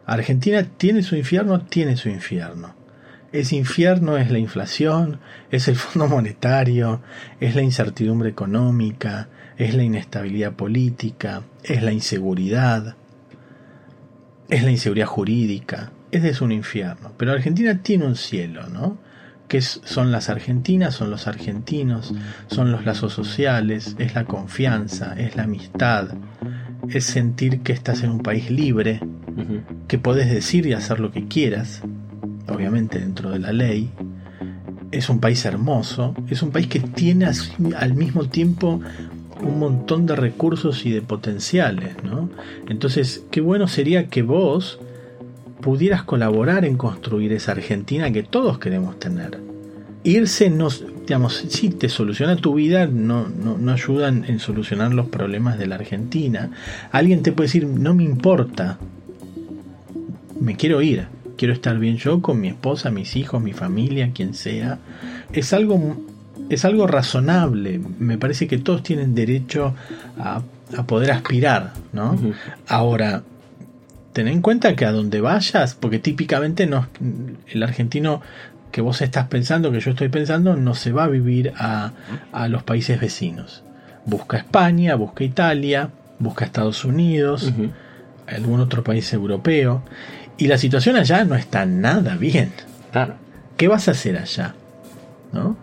Argentina 0.06 0.64
tiene 0.76 1.02
su 1.02 1.16
infierno, 1.16 1.62
tiene 1.62 1.96
su 1.96 2.08
infierno. 2.08 2.76
Ese 3.32 3.56
infierno 3.56 4.16
es 4.16 4.30
la 4.30 4.38
inflación, 4.38 5.18
es 5.50 5.66
el 5.66 5.74
Fondo 5.74 6.06
Monetario, 6.14 7.02
es 7.40 7.56
la 7.56 7.62
incertidumbre 7.62 8.30
económica, 8.30 9.28
es 9.58 9.74
la 9.74 9.82
inestabilidad 9.82 10.52
política, 10.52 11.42
es 11.64 11.82
la 11.82 11.90
inseguridad, 11.90 12.94
es 14.48 14.62
la 14.62 14.70
inseguridad 14.70 15.06
jurídica. 15.06 15.90
Ese 16.12 16.28
es 16.28 16.40
un 16.40 16.52
infierno. 16.52 17.12
Pero 17.16 17.32
Argentina 17.32 17.82
tiene 17.82 18.06
un 18.06 18.14
cielo, 18.14 18.68
¿no? 18.68 18.96
Que 19.48 19.60
son 19.60 20.12
las 20.12 20.28
argentinas, 20.28 20.94
son 20.94 21.10
los 21.10 21.26
argentinos, 21.26 22.14
son 22.48 22.72
los 22.72 22.84
lazos 22.84 23.12
sociales, 23.12 23.96
es 23.98 24.14
la 24.14 24.24
confianza, 24.24 25.14
es 25.18 25.36
la 25.36 25.44
amistad, 25.44 26.08
es 26.88 27.04
sentir 27.04 27.60
que 27.60 27.72
estás 27.72 28.02
en 28.02 28.10
un 28.10 28.20
país 28.20 28.50
libre, 28.50 29.00
que 29.88 29.98
podés 29.98 30.30
decir 30.30 30.66
y 30.66 30.72
hacer 30.72 31.00
lo 31.00 31.12
que 31.12 31.26
quieras, 31.26 31.82
obviamente 32.48 32.98
dentro 32.98 33.30
de 33.30 33.38
la 33.38 33.52
ley. 33.52 33.90
Es 34.90 35.08
un 35.10 35.20
país 35.20 35.44
hermoso, 35.44 36.14
es 36.28 36.42
un 36.42 36.50
país 36.50 36.68
que 36.68 36.80
tiene 36.80 37.26
al 37.76 37.94
mismo 37.94 38.28
tiempo 38.28 38.80
un 39.40 39.58
montón 39.58 40.06
de 40.06 40.16
recursos 40.16 40.86
y 40.86 40.92
de 40.92 41.02
potenciales, 41.02 42.02
¿no? 42.02 42.30
Entonces, 42.68 43.24
qué 43.30 43.40
bueno 43.40 43.68
sería 43.68 44.08
que 44.08 44.22
vos 44.22 44.78
pudieras 45.60 46.02
colaborar 46.04 46.64
en 46.64 46.76
construir 46.76 47.32
esa 47.32 47.52
Argentina 47.52 48.10
que 48.10 48.22
todos 48.22 48.58
queremos 48.58 48.98
tener. 48.98 49.40
Irse 50.04 50.50
no, 50.50 50.68
digamos, 51.06 51.44
sí 51.48 51.70
te 51.70 51.88
soluciona 51.88 52.36
tu 52.36 52.54
vida, 52.54 52.86
no, 52.86 53.28
no, 53.28 53.58
no 53.58 53.72
ayudan 53.72 54.24
en 54.26 54.38
solucionar 54.38 54.92
los 54.92 55.06
problemas 55.06 55.58
de 55.58 55.66
la 55.66 55.76
Argentina. 55.76 56.50
Alguien 56.92 57.22
te 57.22 57.32
puede 57.32 57.46
decir, 57.46 57.66
no 57.66 57.94
me 57.94 58.04
importa, 58.04 58.78
me 60.40 60.56
quiero 60.56 60.82
ir, 60.82 61.06
quiero 61.36 61.54
estar 61.54 61.78
bien 61.78 61.96
yo 61.96 62.20
con 62.20 62.40
mi 62.40 62.48
esposa, 62.48 62.90
mis 62.90 63.16
hijos, 63.16 63.42
mi 63.42 63.52
familia, 63.52 64.10
quien 64.12 64.34
sea. 64.34 64.78
Es 65.32 65.52
algo, 65.52 65.96
es 66.48 66.64
algo 66.64 66.86
razonable, 66.86 67.80
me 67.98 68.18
parece 68.18 68.46
que 68.46 68.58
todos 68.58 68.82
tienen 68.82 69.14
derecho 69.14 69.74
a, 70.18 70.42
poder 70.86 71.12
aspirar, 71.12 71.72
¿no? 71.92 72.18
Ahora, 72.66 73.22
ten 74.16 74.28
en 74.28 74.40
cuenta 74.40 74.74
que 74.74 74.86
a 74.86 74.92
donde 74.92 75.20
vayas, 75.20 75.74
porque 75.74 75.98
típicamente 75.98 76.66
no, 76.66 76.88
el 77.48 77.62
argentino 77.62 78.22
que 78.72 78.80
vos 78.80 79.02
estás 79.02 79.26
pensando, 79.26 79.70
que 79.70 79.80
yo 79.80 79.90
estoy 79.90 80.08
pensando, 80.08 80.56
no 80.56 80.74
se 80.74 80.90
va 80.90 81.04
a 81.04 81.08
vivir 81.08 81.52
a, 81.58 81.92
los 82.48 82.62
países 82.62 82.98
vecinos. 82.98 83.62
Busca 84.06 84.38
España, 84.38 84.94
busca 84.94 85.22
Italia, 85.22 85.90
busca 86.18 86.46
Estados 86.46 86.86
Unidos, 86.86 87.52
algún 88.26 88.60
otro 88.60 88.82
país 88.82 89.12
europeo. 89.12 89.82
Y 90.38 90.46
la 90.46 90.56
situación 90.56 90.96
allá 90.96 91.22
no 91.26 91.34
está 91.34 91.66
nada 91.66 92.16
bien. 92.16 92.52
Claro. 92.92 93.16
¿Qué 93.58 93.68
vas 93.68 93.86
a 93.86 93.90
hacer 93.90 94.16
allá? 94.16 94.54
¿No? 95.34 95.58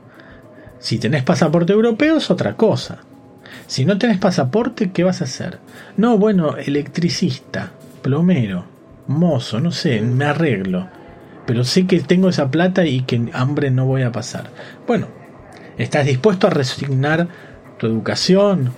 Si 0.77 0.99
tenés 0.99 1.23
pasaporte 1.23 1.73
europeo 1.73 2.17
es 2.17 2.29
otra 2.29 2.55
cosa. 2.55 2.99
Si 3.65 3.83
no 3.83 3.97
tenés 3.97 4.19
pasaporte, 4.19 4.91
¿qué 4.91 5.03
vas 5.03 5.21
a 5.21 5.23
hacer? 5.23 5.57
No, 5.97 6.19
bueno, 6.19 6.55
electricista 6.55 7.71
plomero, 8.03 8.65
mozo, 9.07 9.59
no 9.59 9.71
sé, 9.71 10.01
me 10.01 10.25
arreglo. 10.25 10.87
pero 11.47 11.63
sé 11.63 11.87
que 11.87 11.99
tengo 12.01 12.29
esa 12.29 12.51
plata 12.51 12.85
y 12.85 13.01
que 13.01 13.29
hambre 13.33 13.71
no 13.71 13.85
voy 13.85 14.03
a 14.03 14.11
pasar. 14.11 14.51
Bueno, 14.87 15.07
¿estás 15.77 16.05
dispuesto 16.05 16.47
a 16.47 16.51
resignar 16.51 17.27
tu 17.77 17.87
educación, 17.87 18.71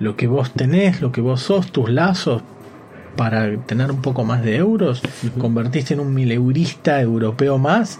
lo 0.00 0.16
que 0.16 0.26
vos 0.26 0.52
tenés, 0.52 1.00
lo 1.00 1.12
que 1.12 1.20
vos 1.20 1.40
sos, 1.40 1.70
tus 1.72 1.88
lazos, 1.88 2.42
para 3.16 3.56
tener 3.58 3.90
un 3.90 4.02
poco 4.02 4.24
más 4.24 4.42
de 4.42 4.56
euros? 4.56 5.02
¿Convertiste 5.38 5.94
en 5.94 6.00
un 6.00 6.12
mileurista 6.12 7.00
europeo 7.00 7.56
más? 7.58 7.98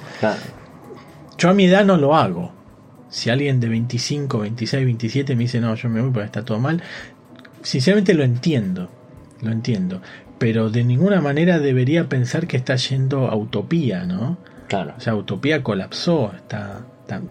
Yo 1.38 1.48
a 1.48 1.54
mi 1.54 1.64
edad 1.64 1.84
no 1.84 1.96
lo 1.96 2.14
hago. 2.14 2.52
Si 3.08 3.30
alguien 3.30 3.60
de 3.60 3.68
25, 3.68 4.40
26, 4.40 4.84
27 4.84 5.36
me 5.36 5.44
dice, 5.44 5.60
no, 5.60 5.74
yo 5.76 5.88
me 5.88 6.02
voy 6.02 6.10
porque 6.10 6.26
está 6.26 6.44
todo 6.44 6.58
mal, 6.58 6.82
sinceramente 7.62 8.12
lo 8.12 8.24
entiendo, 8.24 8.90
lo 9.40 9.52
entiendo 9.52 10.02
pero 10.44 10.68
de 10.68 10.84
ninguna 10.84 11.22
manera 11.22 11.58
debería 11.58 12.06
pensar 12.10 12.46
que 12.46 12.58
está 12.58 12.76
yendo 12.76 13.28
a 13.28 13.34
utopía, 13.34 14.04
¿no? 14.04 14.36
Claro. 14.68 14.92
O 14.94 15.00
sea, 15.00 15.14
utopía 15.14 15.62
colapsó, 15.62 16.32
está, 16.36 16.82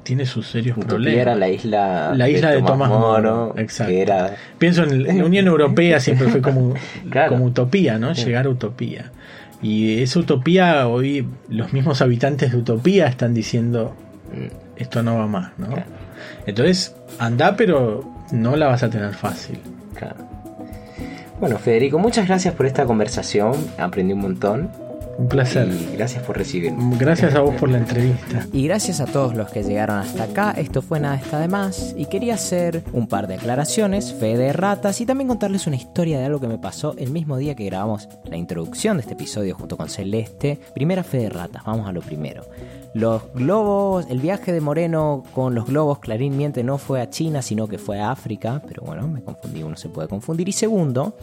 tiene 0.01 0.25
sus 0.25 0.47
serios 0.47 0.75
utopía 0.75 0.95
problemas. 0.95 1.21
era 1.21 1.35
la 1.35 1.47
isla, 1.47 2.13
la 2.15 2.27
isla 2.27 2.49
de, 2.49 2.63
Tomás, 2.63 2.89
Moro, 2.89 3.53
exacto. 3.55 4.33
Pienso 4.57 4.81
en 4.85 5.19
la 5.19 5.25
Unión 5.25 5.45
Europea 5.45 5.99
siempre 5.99 6.27
fue 6.27 6.41
como, 6.41 6.73
como 7.29 7.45
utopía, 7.45 7.99
¿no? 7.99 8.13
Llegar 8.13 8.47
a 8.47 8.49
utopía. 8.49 9.11
Y 9.61 10.01
esa 10.01 10.17
utopía 10.17 10.87
hoy 10.87 11.27
los 11.49 11.71
mismos 11.71 12.01
habitantes 12.01 12.51
de 12.51 12.57
utopía 12.57 13.05
están 13.05 13.35
diciendo 13.35 13.95
esto 14.75 15.03
no 15.03 15.19
va 15.19 15.27
más, 15.27 15.51
¿no? 15.59 15.67
Entonces, 16.47 16.95
anda, 17.19 17.55
pero 17.57 18.11
no 18.31 18.55
la 18.55 18.69
vas 18.69 18.81
a 18.81 18.89
tener 18.89 19.13
fácil. 19.13 19.59
Claro. 19.93 20.32
Bueno, 21.39 21.57
Federico, 21.57 21.99
muchas 21.99 22.27
gracias 22.27 22.53
por 22.53 22.65
esta 22.65 22.85
conversación. 22.85 23.53
Aprendí 23.77 24.13
un 24.13 24.21
montón. 24.21 24.69
Un 25.17 25.27
placer. 25.27 25.67
Y 25.67 25.95
gracias 25.95 26.23
por 26.23 26.37
recibirme. 26.37 26.97
Gracias 26.97 27.35
a 27.35 27.41
vos 27.41 27.53
por 27.55 27.69
la 27.69 27.77
entrevista. 27.77 28.47
Y 28.51 28.65
gracias 28.65 28.99
a 28.99 29.05
todos 29.05 29.35
los 29.35 29.51
que 29.51 29.63
llegaron 29.63 29.97
hasta 29.97 30.23
acá. 30.23 30.55
Esto 30.57 30.81
fue 30.81 30.99
Nada 30.99 31.15
está 31.15 31.39
de 31.39 31.47
más. 31.47 31.93
Y 31.95 32.05
quería 32.07 32.33
hacer 32.33 32.83
un 32.93 33.07
par 33.07 33.27
de 33.27 33.35
aclaraciones, 33.35 34.13
fe 34.13 34.37
de 34.37 34.53
ratas, 34.53 35.01
y 35.01 35.05
también 35.05 35.27
contarles 35.27 35.67
una 35.67 35.75
historia 35.75 36.17
de 36.17 36.25
algo 36.25 36.39
que 36.39 36.47
me 36.47 36.57
pasó 36.57 36.95
el 36.97 37.11
mismo 37.11 37.37
día 37.37 37.55
que 37.55 37.65
grabamos 37.65 38.09
la 38.25 38.37
introducción 38.37 38.97
de 38.97 39.01
este 39.01 39.13
episodio 39.13 39.55
junto 39.55 39.77
con 39.77 39.89
Celeste. 39.89 40.59
Primera 40.73 41.03
fe 41.03 41.19
de 41.19 41.29
ratas, 41.29 41.63
vamos 41.63 41.87
a 41.87 41.91
lo 41.91 42.01
primero. 42.01 42.43
Los 42.93 43.33
globos, 43.33 44.05
el 44.09 44.19
viaje 44.19 44.51
de 44.51 44.61
Moreno 44.61 45.23
con 45.33 45.55
los 45.55 45.65
globos, 45.65 45.99
Clarín 45.99 46.37
miente, 46.37 46.63
no 46.63 46.77
fue 46.77 47.01
a 47.01 47.09
China, 47.09 47.41
sino 47.41 47.67
que 47.67 47.79
fue 47.79 47.99
a 47.99 48.11
África, 48.11 48.61
pero 48.67 48.83
bueno, 48.83 49.07
me 49.07 49.23
confundí, 49.23 49.63
uno 49.63 49.75
se 49.75 49.89
puede 49.89 50.07
confundir. 50.07 50.47
Y 50.47 50.51
segundo, 50.51 51.15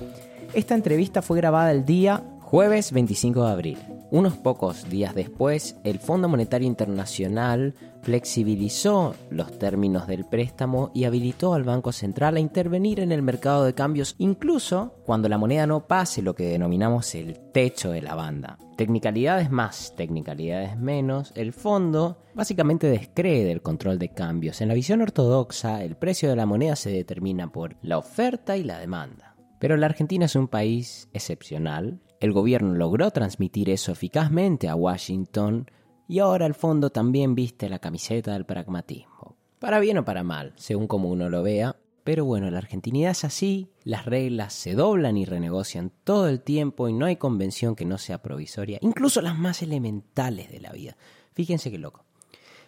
esta 0.52 0.74
entrevista 0.74 1.22
fue 1.22 1.36
grabada 1.36 1.70
el 1.70 1.84
día 1.84 2.22
jueves 2.50 2.90
25 2.90 3.44
de 3.44 3.52
abril. 3.52 3.78
Unos 4.10 4.36
pocos 4.36 4.90
días 4.90 5.14
después, 5.14 5.76
el 5.84 6.00
Fondo 6.00 6.28
Monetario 6.28 6.66
Internacional 6.66 7.76
flexibilizó 8.02 9.14
los 9.30 9.56
términos 9.56 10.08
del 10.08 10.24
préstamo 10.24 10.90
y 10.92 11.04
habilitó 11.04 11.54
al 11.54 11.62
Banco 11.62 11.92
Central 11.92 12.36
a 12.36 12.40
intervenir 12.40 12.98
en 12.98 13.12
el 13.12 13.22
mercado 13.22 13.64
de 13.64 13.74
cambios 13.74 14.16
incluso 14.18 14.96
cuando 15.06 15.28
la 15.28 15.38
moneda 15.38 15.64
no 15.68 15.86
pase 15.86 16.22
lo 16.22 16.34
que 16.34 16.48
denominamos 16.48 17.14
el 17.14 17.38
techo 17.52 17.92
de 17.92 18.02
la 18.02 18.16
banda. 18.16 18.58
Tecnicalidades 18.76 19.52
más, 19.52 19.94
tecnicalidades 19.96 20.76
menos, 20.76 21.30
el 21.36 21.52
fondo 21.52 22.18
básicamente 22.34 22.88
descree 22.88 23.44
del 23.44 23.62
control 23.62 24.00
de 24.00 24.08
cambios. 24.08 24.60
En 24.60 24.66
la 24.66 24.74
visión 24.74 25.02
ortodoxa, 25.02 25.84
el 25.84 25.94
precio 25.94 26.28
de 26.28 26.34
la 26.34 26.46
moneda 26.46 26.74
se 26.74 26.90
determina 26.90 27.52
por 27.52 27.76
la 27.80 27.98
oferta 27.98 28.56
y 28.56 28.64
la 28.64 28.80
demanda. 28.80 29.36
Pero 29.60 29.76
la 29.76 29.86
Argentina 29.86 30.24
es 30.24 30.34
un 30.34 30.48
país 30.48 31.08
excepcional, 31.12 32.00
el 32.20 32.32
gobierno 32.32 32.74
logró 32.74 33.10
transmitir 33.10 33.70
eso 33.70 33.92
eficazmente 33.92 34.68
a 34.68 34.74
Washington 34.74 35.70
y 36.06 36.18
ahora 36.18 36.44
el 36.46 36.54
fondo 36.54 36.90
también 36.90 37.34
viste 37.34 37.68
la 37.70 37.78
camiseta 37.78 38.34
del 38.34 38.44
pragmatismo. 38.44 39.36
Para 39.58 39.80
bien 39.80 39.98
o 39.98 40.04
para 40.04 40.22
mal, 40.22 40.52
según 40.56 40.86
como 40.86 41.08
uno 41.08 41.30
lo 41.30 41.42
vea, 41.42 41.76
pero 42.04 42.24
bueno, 42.24 42.50
la 42.50 42.58
argentinidad 42.58 43.12
es 43.12 43.24
así, 43.24 43.70
las 43.84 44.04
reglas 44.04 44.52
se 44.52 44.74
doblan 44.74 45.16
y 45.16 45.24
renegocian 45.24 45.92
todo 46.04 46.28
el 46.28 46.42
tiempo 46.42 46.88
y 46.88 46.92
no 46.92 47.06
hay 47.06 47.16
convención 47.16 47.74
que 47.74 47.84
no 47.84 47.96
sea 47.96 48.22
provisoria, 48.22 48.78
incluso 48.82 49.22
las 49.22 49.38
más 49.38 49.62
elementales 49.62 50.50
de 50.50 50.60
la 50.60 50.72
vida. 50.72 50.96
Fíjense 51.32 51.70
qué 51.70 51.78
loco. 51.78 52.04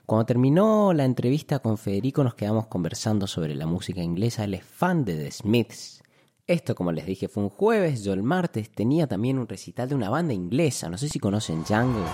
Cuando 0.06 0.26
terminó 0.26 0.92
la 0.92 1.04
entrevista 1.04 1.60
con 1.60 1.78
Federico 1.78 2.24
nos 2.24 2.34
quedamos 2.34 2.66
conversando 2.66 3.26
sobre 3.26 3.54
la 3.54 3.66
música 3.66 4.02
inglesa, 4.02 4.44
él 4.44 4.54
es 4.54 4.64
fan 4.64 5.04
de 5.04 5.16
The 5.16 5.30
Smiths 5.30 6.01
esto, 6.46 6.74
como 6.74 6.92
les 6.92 7.06
dije, 7.06 7.28
fue 7.28 7.42
un 7.44 7.50
jueves. 7.50 8.02
Yo 8.02 8.12
el 8.12 8.22
martes 8.22 8.70
tenía 8.70 9.06
también 9.06 9.38
un 9.38 9.48
recital 9.48 9.88
de 9.88 9.94
una 9.94 10.10
banda 10.10 10.34
inglesa. 10.34 10.88
No 10.88 10.98
sé 10.98 11.08
si 11.08 11.18
conocen 11.18 11.64
Jungle. 11.64 12.04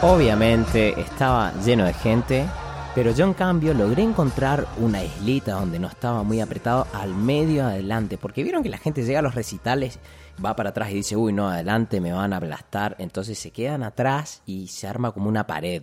Obviamente 0.00 1.00
estaba 1.00 1.52
lleno 1.64 1.84
de 1.84 1.92
gente, 1.92 2.46
pero 2.94 3.10
yo 3.10 3.24
en 3.24 3.34
cambio 3.34 3.74
logré 3.74 4.04
encontrar 4.04 4.68
una 4.78 5.02
islita 5.02 5.54
donde 5.54 5.80
no 5.80 5.88
estaba 5.88 6.22
muy 6.22 6.40
apretado 6.40 6.86
al 6.92 7.14
medio 7.14 7.64
adelante, 7.64 8.16
porque 8.16 8.44
vieron 8.44 8.62
que 8.62 8.68
la 8.68 8.78
gente 8.78 9.02
llega 9.02 9.18
a 9.18 9.22
los 9.22 9.34
recitales 9.34 9.98
va 10.44 10.56
para 10.56 10.70
atrás 10.70 10.90
y 10.90 10.94
dice, 10.94 11.16
uy, 11.16 11.32
no, 11.32 11.48
adelante 11.48 12.00
me 12.00 12.12
van 12.12 12.32
a 12.32 12.36
aplastar. 12.38 12.96
Entonces 12.98 13.38
se 13.38 13.50
quedan 13.50 13.82
atrás 13.82 14.42
y 14.46 14.68
se 14.68 14.86
arma 14.86 15.12
como 15.12 15.28
una 15.28 15.46
pared. 15.46 15.82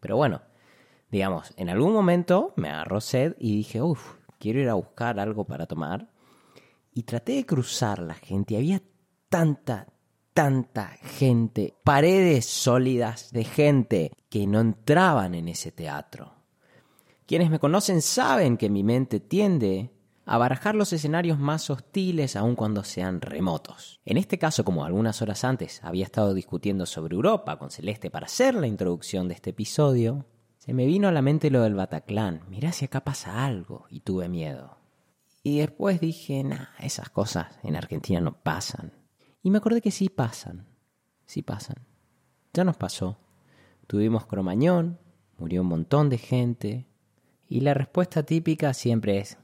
Pero 0.00 0.16
bueno, 0.16 0.42
digamos, 1.10 1.52
en 1.56 1.70
algún 1.70 1.92
momento 1.92 2.52
me 2.56 2.68
agarró 2.68 3.00
sed 3.00 3.36
y 3.38 3.56
dije, 3.56 3.80
uff, 3.80 4.14
quiero 4.38 4.60
ir 4.60 4.68
a 4.68 4.74
buscar 4.74 5.18
algo 5.18 5.44
para 5.44 5.66
tomar. 5.66 6.08
Y 6.92 7.02
traté 7.04 7.32
de 7.32 7.46
cruzar 7.46 7.98
la 8.00 8.14
gente. 8.14 8.56
Había 8.56 8.82
tanta, 9.28 9.88
tanta 10.32 10.88
gente, 11.02 11.74
paredes 11.82 12.46
sólidas 12.46 13.32
de 13.32 13.44
gente 13.44 14.12
que 14.28 14.46
no 14.46 14.60
entraban 14.60 15.34
en 15.34 15.48
ese 15.48 15.72
teatro. 15.72 16.34
Quienes 17.26 17.50
me 17.50 17.58
conocen 17.58 18.02
saben 18.02 18.56
que 18.56 18.68
mi 18.68 18.84
mente 18.84 19.18
tiende 19.18 19.93
a 20.26 20.38
barajar 20.38 20.74
los 20.74 20.92
escenarios 20.92 21.38
más 21.38 21.68
hostiles 21.70 22.36
aun 22.36 22.56
cuando 22.56 22.84
sean 22.84 23.20
remotos. 23.20 24.00
En 24.04 24.16
este 24.16 24.38
caso, 24.38 24.64
como 24.64 24.84
algunas 24.84 25.20
horas 25.22 25.44
antes 25.44 25.82
había 25.84 26.04
estado 26.04 26.34
discutiendo 26.34 26.86
sobre 26.86 27.14
Europa 27.14 27.58
con 27.58 27.70
Celeste 27.70 28.10
para 28.10 28.26
hacer 28.26 28.54
la 28.54 28.66
introducción 28.66 29.28
de 29.28 29.34
este 29.34 29.50
episodio, 29.50 30.26
se 30.58 30.72
me 30.72 30.86
vino 30.86 31.08
a 31.08 31.12
la 31.12 31.20
mente 31.20 31.50
lo 31.50 31.62
del 31.62 31.74
Bataclan. 31.74 32.42
Mirá 32.48 32.72
si 32.72 32.86
acá 32.86 33.04
pasa 33.04 33.44
algo 33.44 33.86
y 33.90 34.00
tuve 34.00 34.28
miedo. 34.28 34.78
Y 35.42 35.58
después 35.58 36.00
dije, 36.00 36.42
nah, 36.42 36.68
esas 36.80 37.10
cosas 37.10 37.58
en 37.62 37.76
Argentina 37.76 38.20
no 38.20 38.42
pasan. 38.42 38.94
Y 39.42 39.50
me 39.50 39.58
acordé 39.58 39.82
que 39.82 39.90
sí 39.90 40.08
pasan, 40.08 40.66
sí 41.26 41.42
pasan. 41.42 41.86
Ya 42.54 42.64
nos 42.64 42.78
pasó. 42.78 43.18
Tuvimos 43.86 44.24
Cromañón, 44.24 44.98
murió 45.36 45.60
un 45.60 45.68
montón 45.68 46.08
de 46.08 46.16
gente. 46.16 46.86
Y 47.46 47.60
la 47.60 47.74
respuesta 47.74 48.22
típica 48.22 48.72
siempre 48.72 49.18
es, 49.18 49.36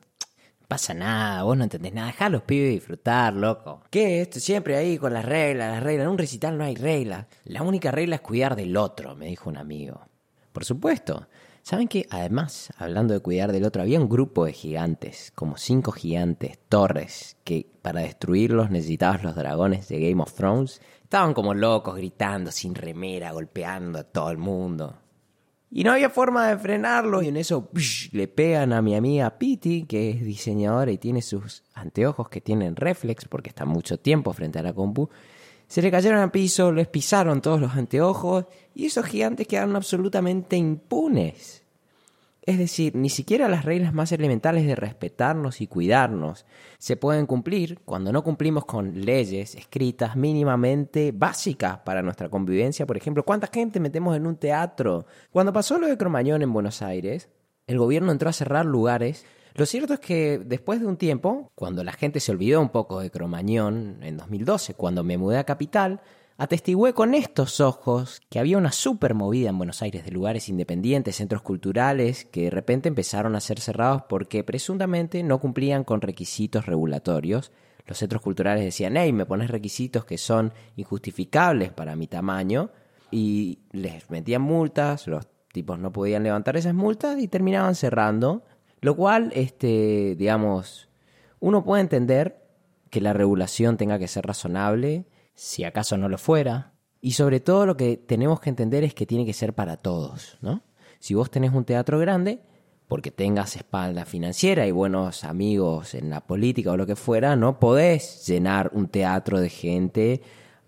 pasa 0.71 0.95
nada, 0.95 1.43
vos 1.43 1.57
no 1.57 1.65
entendés 1.65 1.93
nada, 1.93 2.07
dejá 2.07 2.29
los 2.29 2.43
pibes 2.43 2.71
disfrutar, 2.71 3.35
loco. 3.35 3.83
¿Qué? 3.91 4.23
Esto 4.23 4.39
siempre 4.39 4.77
ahí 4.77 4.99
con 4.99 5.13
las 5.13 5.25
reglas, 5.25 5.73
las 5.73 5.83
reglas. 5.83 6.05
En 6.05 6.13
un 6.13 6.19
recital 6.19 6.57
no 6.57 6.63
hay 6.63 6.77
reglas. 6.77 7.27
La 7.45 7.65
única 7.65 7.91
regla 7.91 8.15
es 8.15 8.21
cuidar 8.21 8.55
del 8.55 8.77
otro, 8.77 9.17
me 9.17 9.27
dijo 9.27 9.51
un 9.51 9.57
amigo. 9.57 10.01
Por 10.53 10.65
supuesto. 10.65 11.27
¿Saben 11.63 11.89
que 11.89 12.07
además, 12.09 12.73
hablando 12.79 13.13
de 13.13 13.21
cuidar 13.21 13.51
del 13.51 13.65
otro, 13.65 13.83
había 13.83 14.01
un 14.01 14.09
grupo 14.09 14.45
de 14.45 14.53
gigantes, 14.53 15.33
como 15.35 15.59
cinco 15.59 15.91
gigantes, 15.91 16.59
torres, 16.69 17.37
que 17.43 17.67
para 17.83 18.03
destruirlos 18.03 18.71
necesitabas 18.71 19.25
los 19.25 19.35
dragones 19.35 19.89
de 19.89 20.09
Game 20.09 20.23
of 20.23 20.33
Thrones? 20.35 20.81
Estaban 21.03 21.35
como 21.35 21.53
locos, 21.53 21.97
gritando, 21.97 22.53
sin 22.53 22.77
remera, 22.77 23.33
golpeando 23.33 23.99
a 23.99 24.05
todo 24.05 24.31
el 24.31 24.39
mundo. 24.39 24.97
Y 25.71 25.85
no 25.85 25.93
había 25.93 26.11
forma 26.11 26.49
de 26.49 26.59
frenarlo. 26.59 27.23
Y 27.23 27.29
en 27.29 27.37
eso 27.37 27.71
le 28.13 28.29
pegan 28.29 28.73
a 28.73 28.83
mi 28.83 28.97
amiga 28.97 29.39
Piti, 29.39 29.85
que 29.85 30.11
es 30.11 30.25
diseñadora 30.25 30.91
y 30.91 30.99
tiene 30.99 31.23
sus 31.23 31.63
anteojos 31.75 32.29
que 32.29 32.41
tienen 32.41 32.77
reflex 32.77 33.27
porque 33.27 33.51
está 33.51 33.65
mucho 33.65 33.99
tiempo 33.99 34.33
frente 34.33 34.59
a 34.59 34.63
la 34.63 34.73
compu. 34.73 35.09
Se 35.69 35.81
le 35.81 35.91
cayeron 35.93 36.19
al 36.19 36.33
piso, 36.33 36.73
les 36.73 36.89
pisaron 36.89 37.41
todos 37.41 37.61
los 37.61 37.77
anteojos 37.77 38.47
y 38.75 38.87
esos 38.87 39.07
gigantes 39.07 39.47
quedaron 39.47 39.77
absolutamente 39.77 40.57
impunes. 40.57 41.63
Es 42.43 42.59
decir, 42.59 42.97
ni 42.97 43.11
siquiera 43.11 43.49
las 43.49 43.67
reglas 43.67 43.93
más 43.93 44.13
elementales 44.13 44.67
de 44.67 44.75
respetarnos 44.75 45.61
y 45.61 45.67
cuidarnos 45.67 46.47
se 46.79 46.97
pueden 46.97 47.27
cumplir 47.27 47.81
cuando 47.85 48.13
no 48.13 48.25
cumplimos 48.25 48.65
con 48.65 49.03
leyes 49.03 49.55
escritas 49.55 50.17
mínimamente 50.17 51.13
básicas 51.15 51.79
para 51.81 52.01
nuestra 52.01 52.31
convivencia. 52.31 52.87
Por 52.87 52.97
ejemplo, 52.97 53.25
¿cuánta 53.25 53.49
gente 53.53 53.79
metemos 53.79 54.17
en 54.17 54.27
un 54.27 54.37
teatro? 54.37 55.05
Cuando 55.31 55.53
pasó 55.53 55.79
lo 55.79 55.87
de 55.87 55.99
Cromañón 55.99 56.41
en 56.41 56.53
Buenos 56.53 56.81
Aires, 56.81 57.29
el 57.67 57.79
gobierno 57.79 58.11
entró 58.11 58.31
a 58.31 58.33
cerrar 58.33 58.65
lugares. 58.65 59.27
Lo 59.55 59.67
cierto 59.67 59.93
es 59.93 60.01
que 60.01 60.39
después 60.39 60.81
de 60.81 60.87
un 60.87 60.97
tiempo, 60.97 61.53
cuando 61.55 61.85
la 61.85 61.93
gente 61.93 62.21
se 62.21 62.33
olvidó 62.33 62.63
un 62.63 62.71
poco 62.71 63.01
de 63.01 63.11
Cromañón 63.11 63.99
en 64.03 64.17
2012, 64.17 64.75
cuando 64.75 65.05
me 65.05 65.19
mudé 65.19 65.37
a 65.37 65.45
Capital, 65.45 66.01
atestigué 66.41 66.95
con 66.95 67.15
estos 67.15 67.61
ojos 67.61 68.23
que 68.31 68.39
había 68.39 68.57
una 68.57 68.73
super 68.73 69.13
movida 69.13 69.51
en 69.51 69.59
Buenos 69.59 69.83
Aires 69.83 70.07
de 70.07 70.11
lugares 70.11 70.49
independientes, 70.49 71.17
centros 71.17 71.43
culturales, 71.43 72.25
que 72.25 72.45
de 72.45 72.51
repente 72.51 72.89
empezaron 72.89 73.37
a 73.37 73.41
ser 73.41 73.61
cerrados 73.61 74.05
porque 74.09 74.43
presuntamente 74.43 75.23
no 75.23 75.39
cumplían 75.39 75.85
con 75.85 76.01
requisitos 76.01 76.65
regulatorios. 76.65 77.53
Los 77.85 77.99
centros 77.99 78.23
culturales 78.23 78.65
decían, 78.65 78.97
hey, 78.97 79.13
me 79.13 79.27
pones 79.27 79.51
requisitos 79.51 80.07
que 80.07 80.17
son 80.17 80.55
injustificables 80.77 81.73
para 81.73 81.95
mi 81.95 82.07
tamaño, 82.07 82.71
y 83.11 83.59
les 83.73 84.09
metían 84.09 84.41
multas, 84.41 85.09
los 85.09 85.29
tipos 85.53 85.79
no 85.79 85.93
podían 85.93 86.23
levantar 86.23 86.57
esas 86.57 86.73
multas 86.73 87.19
y 87.21 87.29
terminaban 87.29 87.75
cerrando, 87.75 88.45
lo 88.81 88.97
cual, 88.97 89.31
este, 89.35 90.17
digamos, 90.17 90.89
uno 91.39 91.63
puede 91.65 91.83
entender 91.83 92.41
que 92.89 93.03
la 93.03 93.13
regulación 93.13 93.77
tenga 93.77 93.99
que 93.99 94.09
ser 94.09 94.25
razonable, 94.25 95.05
si 95.41 95.65
acaso 95.65 95.97
no 95.97 96.11
lo 96.11 96.19
fuera. 96.19 96.75
Y 97.01 97.13
sobre 97.13 97.41
todo 97.41 97.65
lo 97.65 97.75
que 97.75 97.97
tenemos 97.97 98.41
que 98.41 98.51
entender 98.51 98.85
es 98.85 98.93
que 98.93 99.07
tiene 99.07 99.25
que 99.25 99.33
ser 99.33 99.55
para 99.55 99.79
todos, 99.79 100.37
¿no? 100.43 100.63
Si 100.99 101.15
vos 101.15 101.31
tenés 101.31 101.55
un 101.55 101.65
teatro 101.65 101.99
grande, 101.99 102.43
porque 102.89 103.11
tengas 103.11 103.57
espalda 103.57 104.05
financiera 104.05 104.67
y 104.67 104.71
buenos 104.71 105.25
amigos 105.25 105.95
en 105.95 106.11
la 106.11 106.21
política 106.21 106.73
o 106.73 106.77
lo 106.77 106.87
que 106.87 106.95
fuera, 106.95 107.37
no 107.37 107.59
podés 107.59 108.27
llenar 108.27 108.71
un 108.75 108.89
teatro 108.89 109.41
de 109.41 109.49
gente 109.49 110.21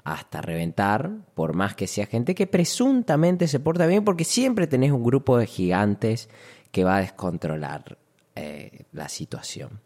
hasta 0.05 0.41
reventar, 0.41 1.19
por 1.35 1.55
más 1.55 1.75
que 1.75 1.87
sea 1.87 2.07
gente 2.07 2.35
que 2.35 2.47
presuntamente 2.47 3.49
se 3.49 3.61
porta 3.61 3.87
bien, 3.87 4.05
porque 4.05 4.25
siempre 4.25 4.67
tenés 4.67 4.91
un 4.91 5.05
grupo 5.05 5.37
de 5.37 5.47
gigantes 5.47 6.31
que 6.71 6.83
va 6.83 6.97
a 6.97 7.01
descontrolar 7.01 7.99
eh, 8.35 8.87
la 8.93 9.11
situación. 9.11 9.81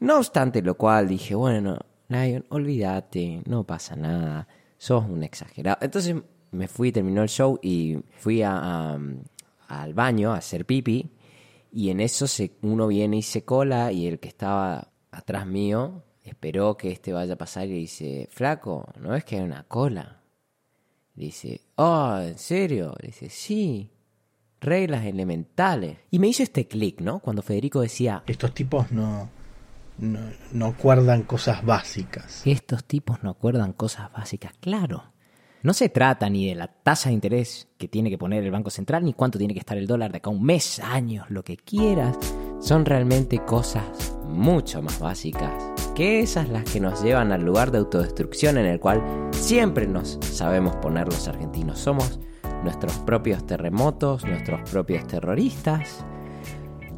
No 0.00 0.16
obstante 0.16 0.62
lo 0.62 0.76
cual 0.76 1.08
dije, 1.08 1.34
bueno, 1.34 1.78
Lion, 2.08 2.44
olvídate, 2.50 3.42
no 3.46 3.64
pasa 3.64 3.96
nada, 3.96 4.48
sos 4.78 5.04
un 5.04 5.22
exagerado. 5.22 5.78
Entonces 5.80 6.16
me 6.50 6.68
fui, 6.68 6.92
terminó 6.92 7.22
el 7.22 7.28
show 7.28 7.58
y 7.62 7.98
fui 8.18 8.42
a, 8.42 8.98
al 9.68 9.94
baño 9.94 10.32
a 10.32 10.38
hacer 10.38 10.66
pipi 10.66 11.10
y 11.72 11.90
en 11.90 12.00
eso 12.00 12.26
se, 12.26 12.52
uno 12.62 12.86
viene 12.86 13.18
y 13.18 13.22
se 13.22 13.44
cola 13.44 13.90
y 13.90 14.06
el 14.06 14.20
que 14.20 14.28
estaba 14.28 14.88
atrás 15.10 15.46
mío 15.46 16.04
esperó 16.22 16.76
que 16.76 16.92
este 16.92 17.12
vaya 17.12 17.34
a 17.34 17.38
pasar 17.38 17.66
y 17.68 17.72
dice, 17.72 18.28
flaco, 18.30 18.86
¿no 19.00 19.10
ves 19.10 19.24
que 19.24 19.36
hay 19.36 19.42
una 19.42 19.64
cola? 19.64 20.20
Dice, 21.14 21.60
oh, 21.76 22.18
¿en 22.20 22.38
serio? 22.38 22.94
Dice, 23.00 23.28
sí, 23.28 23.90
reglas 24.60 25.04
elementales. 25.04 25.98
Y 26.10 26.18
me 26.18 26.28
hizo 26.28 26.42
este 26.42 26.66
clic, 26.66 27.00
¿no? 27.00 27.20
Cuando 27.20 27.42
Federico 27.42 27.80
decía, 27.80 28.24
estos 28.26 28.52
tipos 28.54 28.90
no, 28.90 29.28
no, 29.98 30.66
acuerdan 30.66 31.22
cosas 31.22 31.64
básicas. 31.64 32.42
Estos 32.44 32.84
tipos 32.84 33.22
no 33.22 33.30
acuerdan 33.30 33.72
cosas 33.72 34.12
básicas, 34.12 34.52
claro. 34.60 35.04
No 35.62 35.72
se 35.72 35.88
trata 35.88 36.28
ni 36.28 36.48
de 36.48 36.54
la 36.54 36.68
tasa 36.68 37.08
de 37.08 37.14
interés 37.14 37.68
que 37.78 37.88
tiene 37.88 38.10
que 38.10 38.18
poner 38.18 38.44
el 38.44 38.50
Banco 38.50 38.70
Central, 38.70 39.04
ni 39.04 39.14
cuánto 39.14 39.38
tiene 39.38 39.54
que 39.54 39.60
estar 39.60 39.78
el 39.78 39.86
dólar 39.86 40.12
de 40.12 40.18
acá 40.18 40.30
un 40.30 40.42
mes, 40.42 40.80
años, 40.80 41.30
lo 41.30 41.42
que 41.42 41.56
quieras. 41.56 42.16
Son 42.60 42.84
realmente 42.84 43.38
cosas 43.44 44.16
mucho 44.26 44.82
más 44.82 44.98
básicas 44.98 45.52
que 45.94 46.20
esas 46.20 46.48
las 46.48 46.64
que 46.64 46.80
nos 46.80 47.02
llevan 47.02 47.30
al 47.32 47.42
lugar 47.42 47.70
de 47.70 47.78
autodestrucción 47.78 48.58
en 48.58 48.66
el 48.66 48.80
cual 48.80 49.02
siempre 49.32 49.86
nos 49.86 50.18
sabemos 50.22 50.74
poner 50.76 51.06
los 51.06 51.28
argentinos. 51.28 51.78
Somos 51.78 52.18
nuestros 52.64 52.98
propios 52.98 53.46
terremotos, 53.46 54.24
nuestros 54.24 54.68
propios 54.70 55.06
terroristas. 55.06 56.04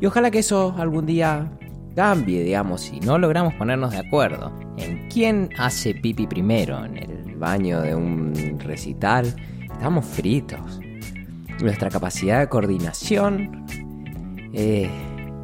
Y 0.00 0.06
ojalá 0.06 0.30
que 0.30 0.38
eso 0.38 0.74
algún 0.78 1.04
día 1.06 1.50
cambie, 1.96 2.44
digamos, 2.44 2.82
si 2.82 3.00
no 3.00 3.18
logramos 3.18 3.54
ponernos 3.54 3.90
de 3.90 3.98
acuerdo 3.98 4.52
en 4.76 5.08
quién 5.08 5.48
hace 5.58 5.94
pipi 5.94 6.26
primero 6.26 6.84
en 6.84 6.98
el 6.98 7.36
baño 7.36 7.80
de 7.80 7.94
un 7.94 8.60
recital, 8.60 9.34
estamos 9.62 10.04
fritos. 10.04 10.78
Nuestra 11.62 11.88
capacidad 11.88 12.40
de 12.40 12.48
coordinación, 12.50 13.64
eh, 14.52 14.90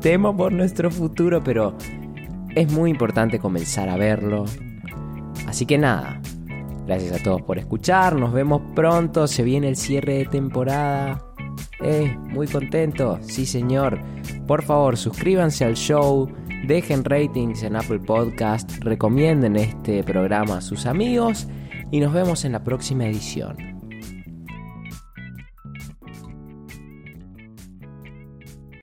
temo 0.02 0.36
por 0.36 0.52
nuestro 0.52 0.90
futuro, 0.90 1.42
pero 1.42 1.74
es 2.54 2.70
muy 2.70 2.90
importante 2.90 3.38
comenzar 3.38 3.88
a 3.88 3.96
verlo. 3.96 4.44
Así 5.46 5.64
que 5.64 5.78
nada, 5.78 6.20
gracias 6.86 7.18
a 7.18 7.22
todos 7.22 7.40
por 7.40 7.58
escuchar, 7.58 8.14
nos 8.14 8.30
vemos 8.30 8.60
pronto, 8.74 9.26
se 9.26 9.42
viene 9.42 9.68
el 9.68 9.76
cierre 9.76 10.18
de 10.18 10.26
temporada. 10.26 11.31
Eh, 11.80 12.16
muy 12.30 12.46
contento, 12.46 13.18
sí 13.22 13.46
señor. 13.46 14.00
Por 14.46 14.62
favor, 14.62 14.96
suscríbanse 14.96 15.64
al 15.64 15.74
show, 15.74 16.30
dejen 16.66 17.04
ratings 17.04 17.62
en 17.62 17.76
Apple 17.76 18.00
Podcast, 18.00 18.78
recomienden 18.80 19.56
este 19.56 20.02
programa 20.04 20.58
a 20.58 20.60
sus 20.60 20.86
amigos 20.86 21.48
y 21.90 22.00
nos 22.00 22.12
vemos 22.12 22.44
en 22.44 22.52
la 22.52 22.62
próxima 22.62 23.06
edición. 23.06 23.71